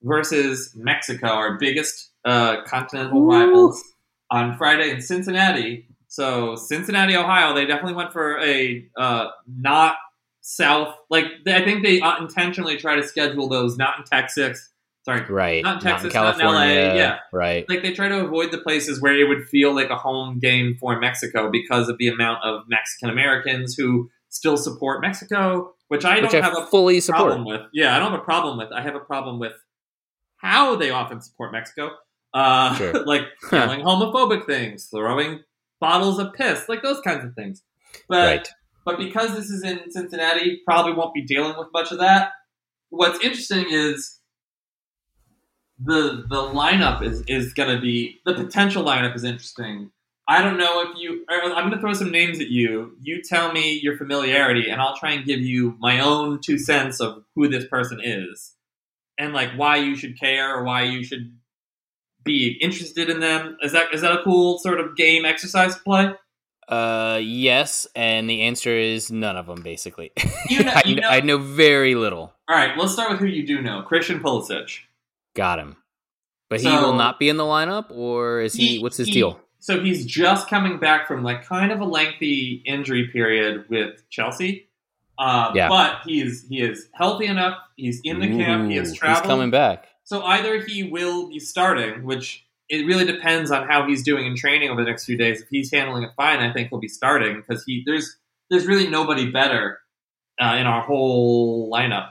[0.03, 3.31] versus Mexico, our biggest uh, continental Ooh.
[3.31, 3.83] rivals,
[4.31, 5.87] on Friday in Cincinnati.
[6.09, 9.97] So Cincinnati, Ohio, they definitely went for a uh, not
[10.41, 10.95] south.
[11.11, 14.71] Like I think they intentionally try to schedule those not in Texas.
[15.09, 15.63] Sorry, right.
[15.65, 16.95] not Texas, not in LA, California.
[16.97, 17.19] yeah.
[17.33, 17.65] Right.
[17.69, 20.77] like they try to avoid the places where it would feel like a home game
[20.79, 26.21] for Mexico because of the amount of Mexican Americans who still support Mexico, which I
[26.21, 27.29] don't I have a fully support.
[27.33, 27.63] problem with.
[27.73, 28.71] Yeah, I don't have a problem with.
[28.71, 29.55] I have a problem with
[30.37, 31.91] how they often support Mexico.
[32.35, 32.93] Uh, Sure.
[33.07, 35.41] like yelling homophobic things, throwing
[35.81, 37.63] bottles of piss, like those kinds of things.
[38.09, 38.49] But Right.
[38.85, 42.33] but because this is in Cincinnati, probably won't be dealing with much of that.
[42.91, 44.18] What's interesting is
[45.79, 49.91] the the lineup is is going to be the potential lineup is interesting.
[50.31, 51.25] I don't know if you.
[51.29, 52.97] I'm going to throw some names at you.
[53.01, 57.01] You tell me your familiarity, and I'll try and give you my own two cents
[57.01, 58.55] of who this person is,
[59.19, 61.33] and like why you should care or why you should
[62.25, 63.57] be interested in them?
[63.63, 66.13] Is that is that a cool sort of game exercise to play?
[66.69, 69.63] Uh, yes, and the answer is none of them.
[69.63, 70.13] Basically,
[70.51, 72.35] You know- I, you know- I know very little.
[72.49, 73.81] All right, let's start with who you do know.
[73.83, 74.81] Christian Pulisic.
[75.39, 75.77] Got him,
[76.51, 78.67] but he will not be in the lineup, or is he?
[78.67, 79.41] He- what's his he- deal?
[79.61, 84.69] So he's just coming back from like kind of a lengthy injury period with Chelsea.
[85.17, 85.69] Uh, Yeah.
[85.69, 87.57] But he's he is healthy enough.
[87.77, 88.69] He's in the camp.
[88.69, 89.25] He has Ooh, traveled.
[89.25, 89.87] He's coming back.
[90.03, 94.35] So either he will be starting, which it really depends on how he's doing in
[94.35, 95.41] training over the next few days.
[95.43, 98.17] If he's handling it fine, I think he'll be starting because he there's
[98.51, 99.79] there's really nobody better
[100.41, 102.11] uh, in our whole lineup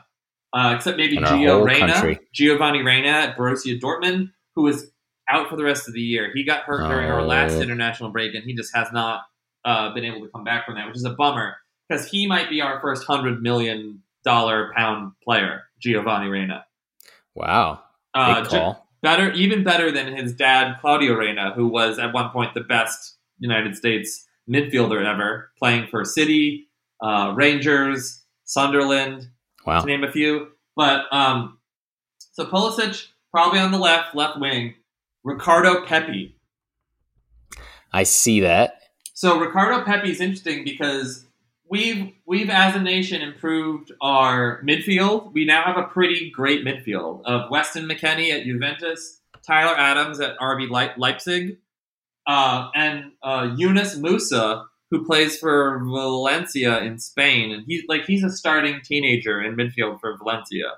[0.57, 2.19] uh, except maybe Gio Reyna, country.
[2.33, 4.91] Giovanni Reyna at Borussia Dortmund, who is
[5.29, 6.31] out for the rest of the year.
[6.33, 9.21] He got hurt during our last international break, and he just has not
[9.65, 12.49] uh, been able to come back from that, which is a bummer because he might
[12.49, 16.65] be our first hundred million dollar pound player, Giovanni Reyna.
[17.35, 17.81] Wow,
[18.13, 18.87] Uh, big ju- call.
[19.03, 23.17] better, even better than his dad, Claudio Reyna, who was at one point the best
[23.39, 26.67] United States midfielder ever, playing for City,
[27.03, 29.27] uh, Rangers, Sunderland,
[29.67, 29.81] wow.
[29.81, 30.49] to name a few.
[30.75, 31.57] But um,
[32.31, 34.75] so Pulisic probably on the left, left wing.
[35.23, 36.35] Ricardo Pepi.
[37.91, 38.81] I see that.
[39.13, 41.25] So Ricardo Pepi is interesting because
[41.69, 45.33] we've we've as a nation improved our midfield.
[45.33, 50.37] We now have a pretty great midfield of Weston McKennie at Juventus, Tyler Adams at
[50.39, 51.57] RB Leip- Leipzig,
[52.27, 58.23] uh, and uh, Yunus Musah who plays for Valencia in Spain, and he's like he's
[58.23, 60.73] a starting teenager in midfield for Valencia.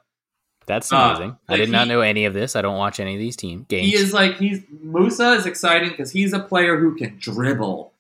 [0.66, 1.38] That's Uh, amazing.
[1.48, 2.56] I like did not know any of this.
[2.56, 3.88] I don't watch any of these team games.
[3.88, 7.94] He is like he's Musah is exciting because he's a player who can dribble,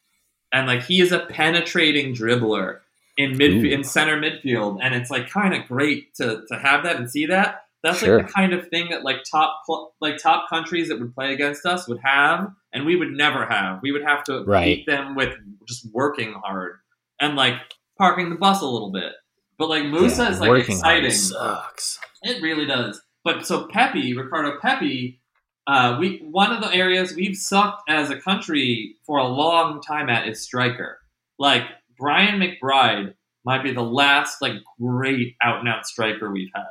[0.51, 2.79] and like he is a penetrating dribbler
[3.17, 3.69] in mid Ooh.
[3.69, 7.25] in center midfield, and it's like kind of great to to have that and see
[7.25, 7.65] that.
[7.83, 8.17] That's Sure.
[8.17, 9.61] like the kind of thing that like top
[10.01, 13.79] like top countries that would play against us would have, and we would never have.
[13.81, 14.77] We would have to Right.
[14.77, 15.35] beat them with
[15.67, 16.79] just working hard
[17.21, 17.55] and like
[17.97, 19.13] parking the bus a little bit.
[19.57, 21.11] But like Musah Yeah, is like working hard exciting.
[21.11, 21.99] sucks.
[22.23, 23.01] It really does.
[23.23, 25.19] But so Pepi, Ricardo Pepi,
[25.67, 30.09] uh, we one of the areas we've sucked as a country for a long time
[30.09, 30.99] at is striker.
[31.37, 31.63] Like
[31.97, 33.13] Brian McBride
[33.45, 36.65] might be the last like great out and out striker we've had.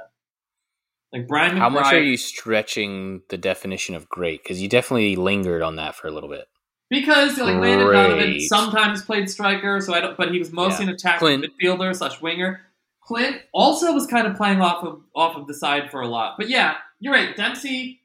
[1.12, 1.58] Like Brian McBride.
[1.58, 4.42] How much are you stretching the definition of great?
[4.42, 6.46] Because you definitely lingered on that for a little bit.
[6.90, 10.16] Because like Landon Donovan sometimes played striker, so I don't.
[10.16, 12.60] But he was mostly an attacking midfielder slash winger.
[13.02, 16.34] Clint also was kind of playing off of off of the side for a lot.
[16.38, 17.34] But yeah, you're right.
[17.36, 18.00] Dempsey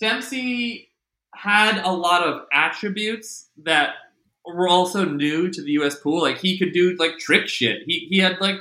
[0.00, 0.88] Dempsey
[1.34, 3.90] had a lot of attributes that
[4.44, 5.94] were also new to the U.S.
[5.96, 6.20] pool.
[6.22, 7.82] Like he could do like trick shit.
[7.86, 8.56] He he had like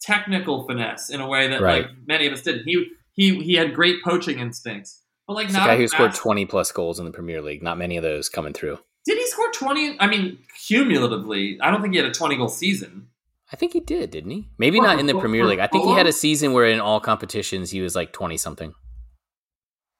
[0.00, 1.82] technical finesse in a way that Right.
[1.82, 2.64] like many of us didn't.
[2.64, 2.86] He
[3.20, 5.02] he he had great poaching instincts.
[5.26, 7.62] But like It's not guy a who scored 20 plus goals in the Premier League.
[7.62, 8.78] Not many of those coming through.
[9.06, 9.96] did he score 20?
[10.00, 13.08] I mean, cumulatively, I don't think he had a 20 goal season.
[13.52, 14.48] I think he did, didn't he?
[14.58, 15.58] Maybe not in the Premier League.
[15.58, 18.72] I think he had a season where in all competitions he was like 20 something.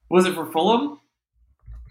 [0.08, 1.00] Was it for Fulham?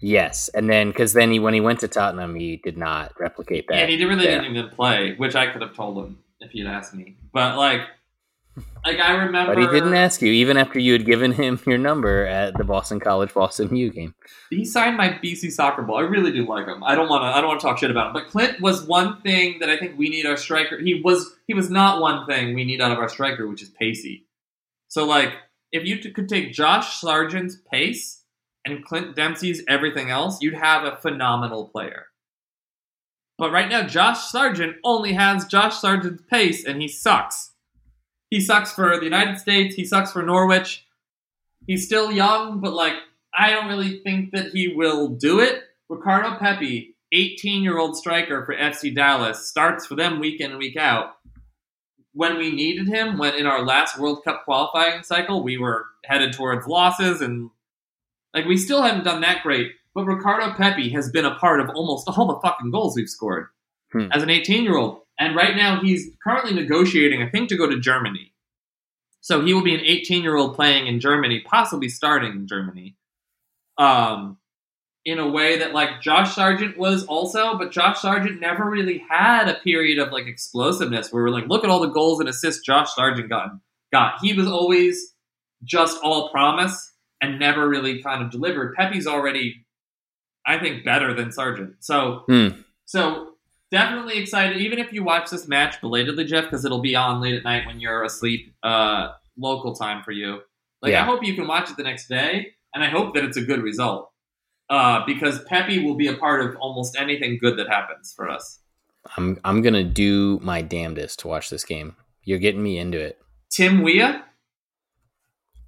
[0.02, 0.48] Yes.
[0.54, 3.76] And then, because then he, when he went to Tottenham, he did not replicate that.
[3.78, 6.66] Yeah, he did- really didn't even play, which I could have told him if he'd
[6.66, 7.16] asked me.
[7.32, 7.82] But like,
[8.84, 11.78] like I remember, But he didn't ask you, even after you had given him your
[11.78, 14.14] number at the Boston College Boston U game.
[14.50, 15.98] he signed my BC soccer ball.
[15.98, 16.82] I really do like him.
[16.82, 17.26] I don't want to.
[17.26, 18.12] I don't want to talk shit about him.
[18.14, 20.78] But Clint was one thing that I think we need our striker.
[20.78, 21.30] He was.
[21.46, 24.26] He was not one thing we need out of our striker, which is pacey.
[24.88, 25.32] So like,
[25.72, 28.24] if you t- could take Josh Sargent's pace
[28.64, 32.06] and Clint Dempsey's everything else, you'd have a phenomenal player.
[33.38, 37.49] But right now, Josh Sargent only has Josh Sargent's pace, and he sucks.
[38.30, 39.74] He sucks for the United States.
[39.74, 40.86] He sucks for Norwich.
[41.66, 42.94] He's still young, but like
[43.34, 45.64] I don't really think that he will do it.
[45.88, 50.58] Ricardo Pepi, 18 year old striker for FC Dallas, starts for them week in and
[50.58, 51.16] week out.
[52.12, 56.32] When we needed him, when in our last World Cup qualifying cycle, we were headed
[56.32, 57.50] towards losses and
[58.34, 59.72] like we still haven't done that great.
[59.94, 63.48] But Ricardo Pepi has been a part of almost all the fucking goals we've scored
[63.92, 64.06] Hmm.
[64.12, 65.00] as an 18 year old.
[65.20, 68.32] And right now he's currently negotiating, I think, to go to Germany.
[69.20, 72.96] So he will be an 18 year old playing in Germany, possibly starting in Germany.
[73.78, 74.38] Um,
[75.04, 79.48] in a way that like Josh Sargent was also, but Josh Sargent never really had
[79.48, 82.64] a period of like explosiveness where we're like, look at all the goals and assists
[82.64, 83.50] Josh Sargent got.
[83.92, 85.14] Got he was always
[85.64, 88.74] just all promise and never really kind of delivered.
[88.76, 89.66] Pepi's already,
[90.46, 91.76] I think, better than Sargent.
[91.80, 92.48] So, Hmm.
[92.86, 93.29] so
[93.70, 94.58] definitely excited.
[94.58, 97.66] Even if you watch this match belatedly, Jeff, because it'll be on late at night
[97.66, 100.40] when you're asleep, uh, local time for you.
[100.82, 103.36] Like, I hope you can watch it the next day, and I hope that it's
[103.36, 104.10] a good result.
[104.70, 108.60] uh, because Pepi will be a part of almost anything good that happens for us.
[109.16, 111.96] I'm I'm gonna do my damnedest to watch this game.
[112.22, 113.18] You're getting me into it.
[113.50, 114.22] Tim Weah,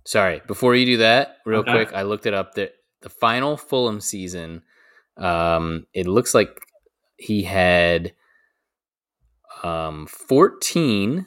[0.07, 1.70] Sorry, before you do that, real Okay.
[1.73, 2.55] quick, I looked it up.
[2.55, 2.73] The
[3.03, 4.62] the final Fulham season,
[5.16, 6.61] um, it looks like
[7.23, 8.12] he had
[9.62, 11.27] um 14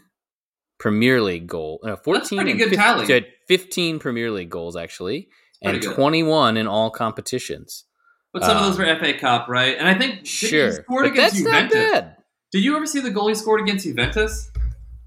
[0.77, 3.05] Premier League goal, no, 14 pretty good 15 tally.
[3.05, 5.29] he had 15 Premier League goals actually,
[5.61, 5.93] and good.
[5.95, 7.85] 21 in all competitions.
[8.33, 9.77] but some of those Um, were FA Cup, right?
[9.77, 11.91] And I think did he Sure, scored but against that's not Juventus.
[11.91, 12.15] bad.
[12.51, 14.51] Did you ever see the goal he scored against Juventus?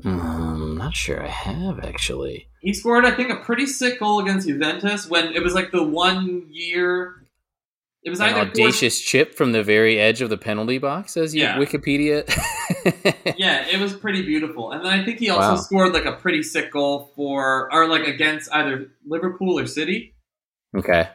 [0.03, 2.49] Mm, not sure I have actually.
[2.63, 5.83] He scored, I think, a pretty sick goal against Juventus when it was like the
[5.83, 7.17] one year.
[8.09, 11.43] It was An audacious chip from the very edge of the penalty box, as you
[11.43, 11.59] Yeah.
[11.59, 12.25] Wikipedia.
[13.37, 14.73] Yeah, it was pretty beautiful.
[14.73, 15.57] And then I think he also Wow.
[15.57, 20.15] scored like a pretty sick goal for, or like against either Liverpool or City.
[20.77, 21.11] okay.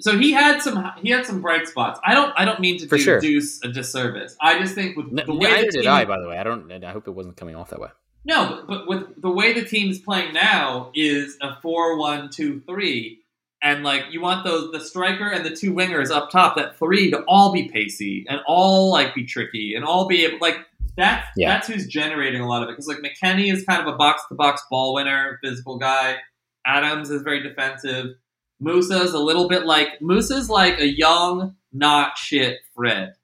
[0.00, 1.98] So he had some he had some bright spots.
[2.04, 3.18] I don't I don't mean to For do sure.
[3.20, 4.36] Deuce a disservice.
[4.40, 6.36] I just think with No, the way neither the did I, by the way.
[6.38, 6.70] I don't.
[6.84, 7.88] I hope it wasn't coming off that way.
[8.26, 13.18] No, but, but with the way the team's playing now is a 4-1-2-3
[13.62, 17.10] and like you want those the striker and the two wingers up top that three
[17.10, 20.58] to all be pacey and all like be tricky and all be able like
[20.96, 21.48] that Yeah.
[21.54, 24.22] that's who's generating a lot of it because like McKennie is kind of a box
[24.28, 26.16] to box ball winner, physical guy.
[26.66, 28.16] Adams is very defensive.
[28.60, 33.14] Musah's a little bit like Musah's like a young, not shit Fred.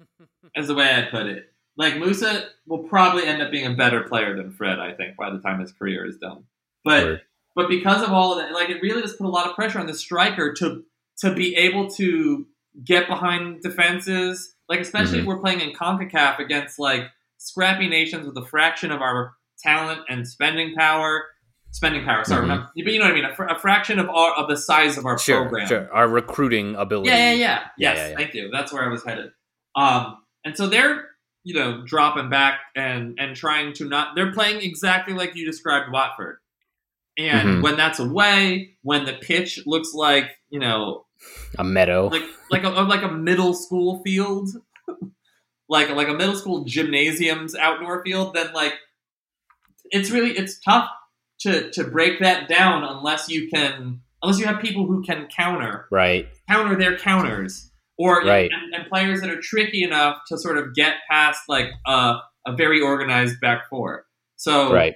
[0.56, 1.52] As the way I'd put it.
[1.76, 5.30] Like Musa will probably end up being a better player than Fred, I think, by
[5.30, 6.44] the time his career is done.
[6.84, 7.20] But Word.
[7.54, 9.78] But because of all of that, like it really does put a lot of pressure
[9.78, 10.82] on the striker to
[11.20, 12.46] to be able to
[12.84, 14.54] get behind defenses.
[14.68, 17.02] Like especially if we're playing in CONCACAF against like
[17.38, 19.32] scrappy nations with a fraction of our
[19.62, 21.24] talent and spending power.
[21.72, 22.48] Spending power, sorry, Mhm.
[22.48, 23.24] not- but you know what I mean.
[23.26, 25.68] A, fr- a fraction of our of the size of our Sure, program.
[25.68, 25.88] sure.
[25.92, 27.10] Our recruiting ability.
[27.10, 27.36] Yeah, yeah, yeah.
[27.38, 28.16] Yeah, Yes, yeah, yeah.
[28.16, 28.50] thank you.
[28.52, 29.30] That's where I was headed.
[29.76, 31.06] Um, and so they're,
[31.44, 34.16] you know, dropping back and and trying to not.
[34.16, 36.38] They're playing exactly like you described Watford.
[37.28, 37.62] And Mhm.
[37.62, 41.06] when that's away, when the pitch looks like you know,
[41.58, 42.08] A meadow.
[42.08, 44.48] like like a like a middle school field,
[45.68, 48.74] like like a middle school gymnasium's outdoor field, then like
[49.90, 50.88] it's really it's tough
[51.40, 55.86] to to break that down unless you can unless you have people who can counter
[55.90, 56.28] right.
[56.48, 58.50] counter their counters or Right.
[58.52, 62.16] and, and players that are tricky enough to sort of get past like a,
[62.46, 64.04] a very organized back four.
[64.36, 64.94] So Right.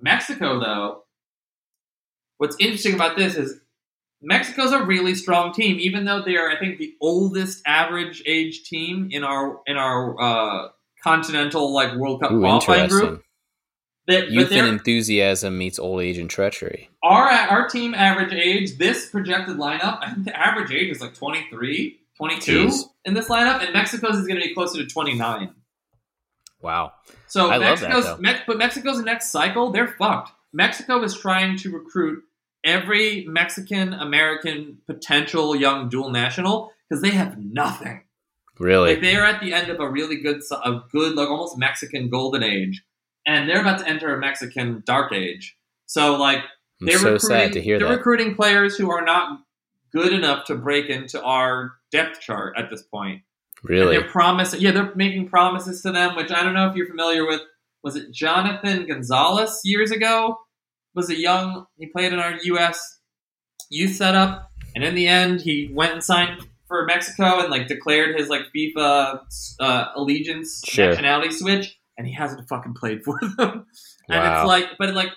[0.00, 1.04] Mexico though,
[2.38, 3.60] what's interesting about this is
[4.20, 8.64] Mexico's a really strong team, even though they are I think the oldest average age
[8.64, 10.68] team in our in our uh,
[11.02, 13.22] continental like World Cup Ooh, qualifying group.
[14.06, 16.88] But Youth and enthusiasm meets old age and treachery.
[17.02, 21.14] our our team average age, this projected lineup, I think the average age is like
[21.14, 22.84] 23, 22 Jeez.
[23.04, 25.54] in this lineup, and Mexico's is going to be closer to 29.
[26.60, 26.92] Wow.
[27.26, 30.32] So I love that, Mexico's, but Mexico's next cycle, they're fucked.
[30.52, 32.24] Mexico is trying to recruit
[32.68, 38.02] every Mexican American potential young dual national because they have nothing.
[38.58, 38.94] Really?
[38.94, 42.08] Like they are at the end of a really good, a good, like almost Mexican
[42.10, 42.84] golden age,
[43.26, 45.56] and they're about to enter a Mexican dark age.
[45.86, 46.40] So like
[46.80, 47.96] they're so recruiting, sad to hear they're that.
[47.96, 49.40] recruiting players who are not
[49.92, 53.22] good enough to break into our depth chart at this point.
[53.62, 53.96] And really?
[53.96, 57.26] they're promising, yeah, they're making promises to them, which I don't know if you're familiar
[57.26, 57.40] with.
[57.82, 60.36] Was it Jonathan Gonzalez years ago?
[60.94, 62.98] Was a young, he played in our U.S.
[63.70, 68.18] youth setup, and in the end, he went and signed for Mexico and like declared
[68.18, 69.20] his like FIFA
[69.60, 70.88] uh, allegiance Sure.
[70.90, 73.66] nationality switch, and he hasn't fucking played for them.
[74.10, 74.40] And Wow.
[74.40, 75.10] it's like, but like,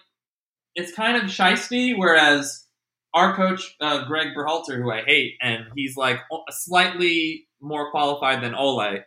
[0.75, 1.97] it's kind of shisty.
[1.97, 2.67] Whereas
[3.13, 6.17] our coach uh, Greg Berhalter, who I hate, and he's like
[6.49, 8.99] slightly more qualified than Ole,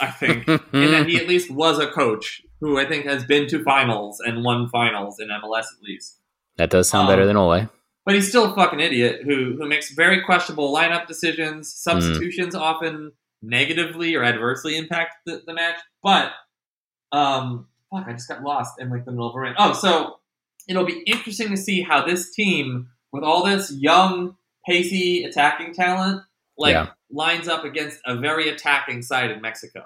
[0.00, 3.46] I think, and that he at least was a coach who I think has been
[3.48, 6.18] to finals and won finals in MLS at least.
[6.56, 7.68] that does sound um, better than Ole.
[8.04, 11.72] But he's still a fucking idiot who who makes very questionable lineup decisions.
[11.74, 13.12] Substitutions often
[13.42, 15.76] negatively or adversely impact the, the match.
[16.02, 16.32] But
[17.12, 19.56] um, fuck, I just got lost in like the middle of a rant.
[19.58, 20.16] Oh, so
[20.68, 26.22] it'll be interesting to see how this team, with all this young, pacey attacking talent,
[26.56, 26.88] like Yeah.
[27.10, 29.84] lines up against a very attacking side in Mexico.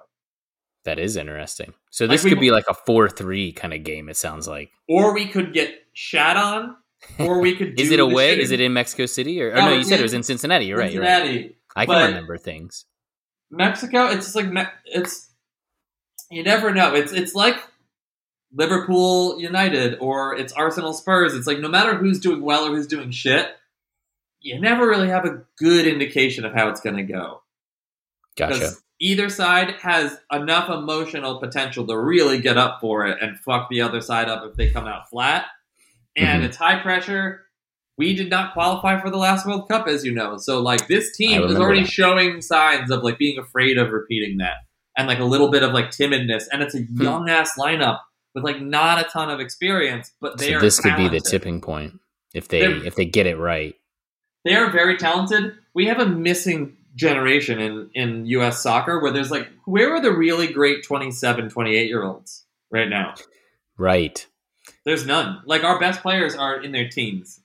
[0.85, 1.75] That is interesting.
[1.91, 4.09] So Like this we- could be like a four-three kind of game.
[4.09, 4.71] It sounds like.
[4.89, 6.77] Or we could get shat on,
[7.19, 7.79] or we could.
[7.81, 8.37] Is it away?
[8.37, 8.41] shitting.
[8.43, 9.51] Is it in Mexico City or?
[9.51, 10.67] or No, no, you said it was in Cincinnati.
[10.67, 10.93] You're right.
[10.93, 11.23] You're right.
[11.23, 11.57] Cincinnati?
[11.77, 12.85] I can but- remember things.
[13.53, 14.47] Mexico, it's just like
[14.85, 15.29] it's
[16.31, 16.95] you never know.
[16.95, 17.57] It's it's like
[18.53, 21.35] Liverpool United or it's Arsenal Spurs.
[21.35, 23.49] It's like no matter who's doing well or who's doing shit,
[24.41, 27.43] you never really have a good indication of how it's going to go.
[28.37, 28.71] Gotcha.
[29.01, 33.81] Either side has enough emotional potential to really get up for it and fuck the
[33.81, 35.47] other side up if they come out flat.
[36.17, 36.47] And Mhm.
[36.47, 37.47] it's high pressure.
[37.97, 40.37] We did not qualify for the last World Cup, as you know.
[40.39, 41.91] So, like, this team is already that.
[41.91, 44.57] showing signs of like being afraid of repeating that,
[44.97, 46.45] and like a little bit of like timidness.
[46.53, 47.03] And it's a Hmm.
[47.03, 48.01] young ass lineup
[48.35, 50.61] with like not a ton of experience, but they So are.
[50.61, 52.01] this could be the tipping point
[52.35, 53.75] if they They're- if they get it right.
[54.45, 55.55] They are very talented.
[55.75, 58.63] We have a missing generation in, in U.S.
[58.63, 63.15] soccer where there's like, where are the really great 27, 28 year olds right now?
[63.79, 64.27] Right.
[64.85, 65.43] There's none.
[65.47, 67.41] Like, our best players are in their teens.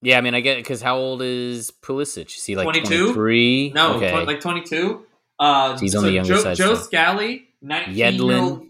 [0.00, 2.36] Yeah, I mean, I get it because how old is Pulisic?
[2.36, 2.88] Is he like 22?
[2.88, 3.72] 23?
[3.74, 4.10] No, okay.
[4.10, 5.04] tw- like 22.
[5.38, 6.84] Uh, He's on the younger Joe, side Joe still.
[6.84, 7.94] Scally, 19.
[7.94, 8.68] Yedlin.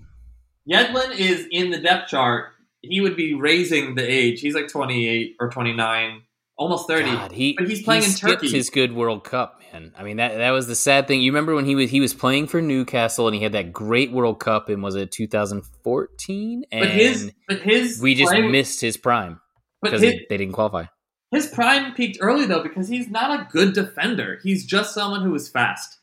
[0.70, 2.52] Yedlin is in the depth chart.
[2.81, 4.40] He would be raising the age.
[4.40, 6.23] He's like 28 or 29,
[6.59, 7.05] almost 30.
[7.05, 8.51] God, he, But he's playing he in Turkey.
[8.51, 9.93] his good World Cup, man.
[9.97, 11.22] I mean, that that was the sad thing.
[11.22, 14.10] You remember when he was he was playing for Newcastle and he had that great
[14.12, 16.64] World Cup and was it 2014?
[16.70, 19.40] And But his, but his, we just missed his prime
[19.82, 20.85] because his, they, they didn't qualify.
[21.30, 24.39] his prime peaked early though because he's not a good defender.
[24.43, 25.97] He's just someone who is fast.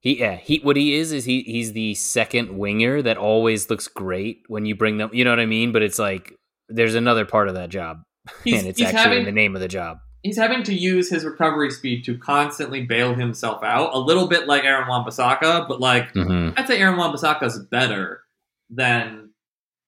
[0.00, 3.86] He yeah, he what he is is he he's the second winger that always looks
[3.86, 5.10] great when you bring them.
[5.12, 5.72] You know what I mean?
[5.72, 6.32] But it's like
[6.68, 7.98] there's another part of that job,
[8.44, 9.98] He's, and it's actually having in the name of the job.
[10.22, 14.46] he's having to use his recovery speed to constantly bail himself out, a little bit
[14.46, 18.22] like Aaron Wan-Bissaka, but like hmm I'd say Aaron Wan-Bissaka is better
[18.68, 19.30] than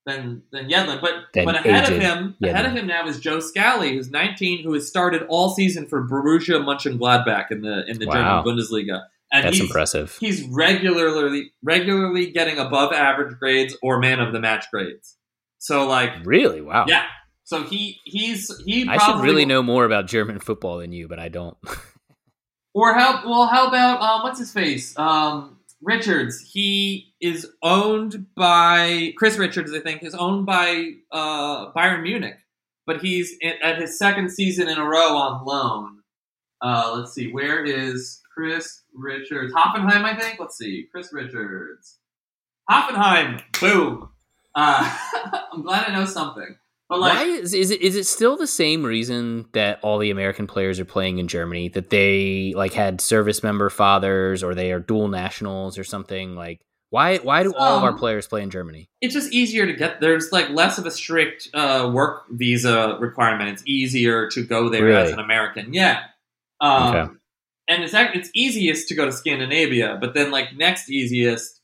[0.06, 3.38] than than Yedlin, but Than but ahead of him, ahead of him now is Joe
[3.38, 8.06] Scally, who's 19, who has started all season for Borussia Mönchengladbach in the in the
[8.06, 8.42] Wow.
[8.42, 10.16] German Bundesliga, and That's he's impressive.
[10.18, 15.16] he's regularly regularly getting above average grades or man of the match grades.
[15.58, 16.60] So like Really?
[16.62, 16.86] Wow.
[16.88, 17.04] yeah,
[17.44, 21.18] so he he's he I should really know more about German football than you, but
[21.18, 21.56] I don't.
[22.74, 23.46] Or how well?
[23.46, 24.98] How about um, what's his face?
[24.98, 26.40] Um, Richards.
[26.40, 29.72] He is owned by Chris Richards.
[29.74, 32.38] I think is owned by uh, Bayern Munich,
[32.86, 35.98] but he's in, at his second season in a row on loan.
[36.62, 37.30] Uh, let's see.
[37.30, 39.52] Where is Chris Richards?
[39.52, 40.38] Hoffenheim, I think.
[40.40, 40.86] Let's see.
[40.90, 41.98] Chris Richards.
[42.70, 43.42] Hoffenheim.
[43.60, 44.08] Boom.
[44.54, 44.98] Uh,
[45.52, 46.56] I'm glad I know something.
[46.98, 50.46] Like, Why is is it is it still the same reason that all the American
[50.46, 51.68] players are playing in Germany?
[51.68, 56.34] That they like had service member fathers or they are dual nationals or something?
[56.34, 56.60] Like
[56.90, 58.90] why why do all of our Um, players play in Germany?
[59.00, 63.48] it's just easier to get there's like less of a strict uh, work visa requirement.
[63.48, 65.72] It's easier to go there as an american.
[65.72, 66.02] Yeah.
[66.60, 67.12] Um, Okay.
[67.68, 71.60] and it's it's easiest to go to scandinavia but then like next easiest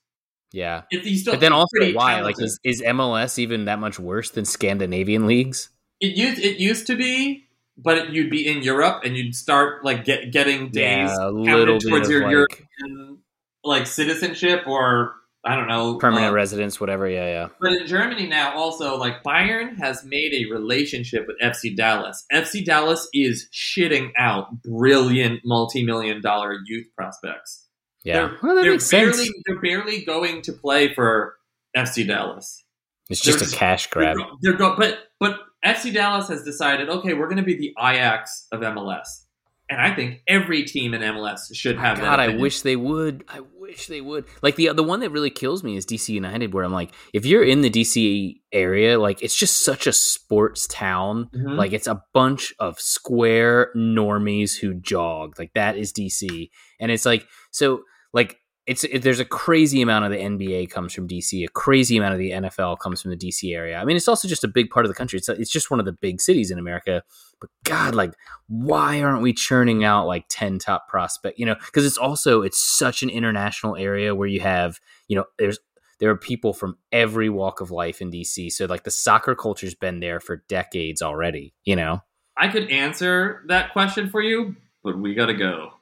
[0.52, 0.82] Yeah.
[0.90, 2.20] you still But then also why?
[2.22, 5.68] Like is, is MLS even that much worse than Scandinavian leagues?
[6.00, 7.44] it used it used to be
[7.76, 12.08] but you'd be in europe and you'd start like get, getting days yeah, little towards
[12.08, 13.18] your like european
[13.64, 15.14] like citizenship or
[15.44, 17.08] i don't know permanent uh, residence, whatever.
[17.08, 17.48] Yeah, yeah.
[17.60, 22.24] But in Germany now, also like Bayern has made a relationship with FC Dallas.
[22.32, 27.67] FC Dallas is shitting out brilliant multi-million dollar youth prospects.
[28.04, 28.14] Yeah.
[28.14, 29.30] They're, well, that they're makes barely sense.
[29.46, 31.36] they're barely going to play for
[31.76, 32.64] FC Dallas.
[33.10, 34.26] It's just they're a cash They're grab.
[34.42, 38.46] They're go- but but FC Dallas has decided, okay, we're going to be the Ajax
[38.52, 39.24] of MLS,
[39.70, 41.96] and I think every team in MLS should have.
[41.96, 43.24] that God, I wish they would.
[43.28, 44.26] I wish they would.
[44.42, 47.26] Like the the one that really kills me is DC United, where I'm like, if
[47.26, 51.28] you're in the DC area, like it's just such a sports town.
[51.34, 51.56] Mhm.
[51.56, 55.38] Like it's a bunch of square normies who jog.
[55.38, 56.50] Like that is DC,
[56.80, 57.82] and it's like so.
[58.14, 58.38] Like
[58.68, 61.42] it's it, there's a crazy amount of the NBA comes from DC.
[61.42, 63.78] A crazy amount of the NFL comes from the DC area.
[63.78, 65.16] I mean, it's also just a big part of the country.
[65.16, 67.02] It's it's just one of the big cities in America.
[67.40, 68.12] But God, like,
[68.46, 71.38] why aren't we churning out like ten top prospect?
[71.38, 74.78] You know, because it's also it's such an international area where you have
[75.08, 75.58] you know there's
[75.98, 78.52] there are people from every walk of life in DC.
[78.52, 81.54] So like the soccer culture's been there for decades already.
[81.64, 82.02] You know.
[82.36, 85.72] I could answer that question for you, but we got to go.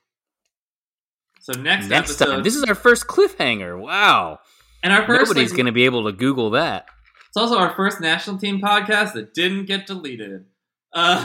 [1.47, 3.81] So next, Next episode, time, this is our first cliffhanger.
[3.81, 4.41] Wow,
[4.83, 6.87] and our first nobody's like, going to be able to Google that.
[7.29, 10.47] It's also our first national team podcast that didn't get deleted.
[10.93, 11.25] Uh,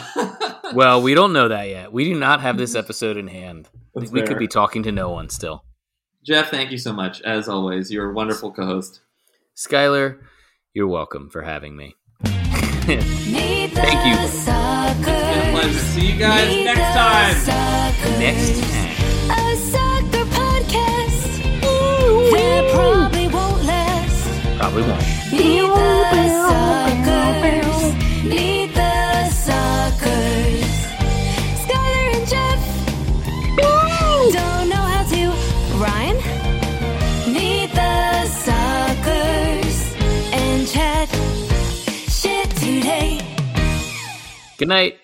[0.75, 1.91] Well, we don't know that yet.
[1.91, 3.67] We do not have this episode in hand.
[3.95, 4.27] That's we fair.
[4.27, 5.63] could be talking to no one still.
[6.23, 7.89] Jeff, thank you so much as always.
[7.91, 9.01] You're a wonderful co-host.
[9.57, 10.19] Skylar,
[10.71, 11.95] you're welcome for having me.
[12.23, 14.27] Thank you.
[14.27, 15.07] Suckers.
[15.07, 15.79] It's been a pleasure.
[15.79, 17.35] See you guys Meet next time.
[17.37, 18.19] Suckers.
[18.19, 19.80] Next time.
[24.61, 25.01] Probably won't.
[25.31, 27.81] Be the suckers.
[28.29, 30.69] Be the suckers.
[31.63, 32.61] Skylar and Jeff.
[34.37, 35.21] Don't know how to
[35.81, 36.19] rhyme.
[37.33, 39.77] Be the suckers.
[40.31, 41.09] And chat
[42.07, 43.19] shit today.
[44.59, 45.00] Good night.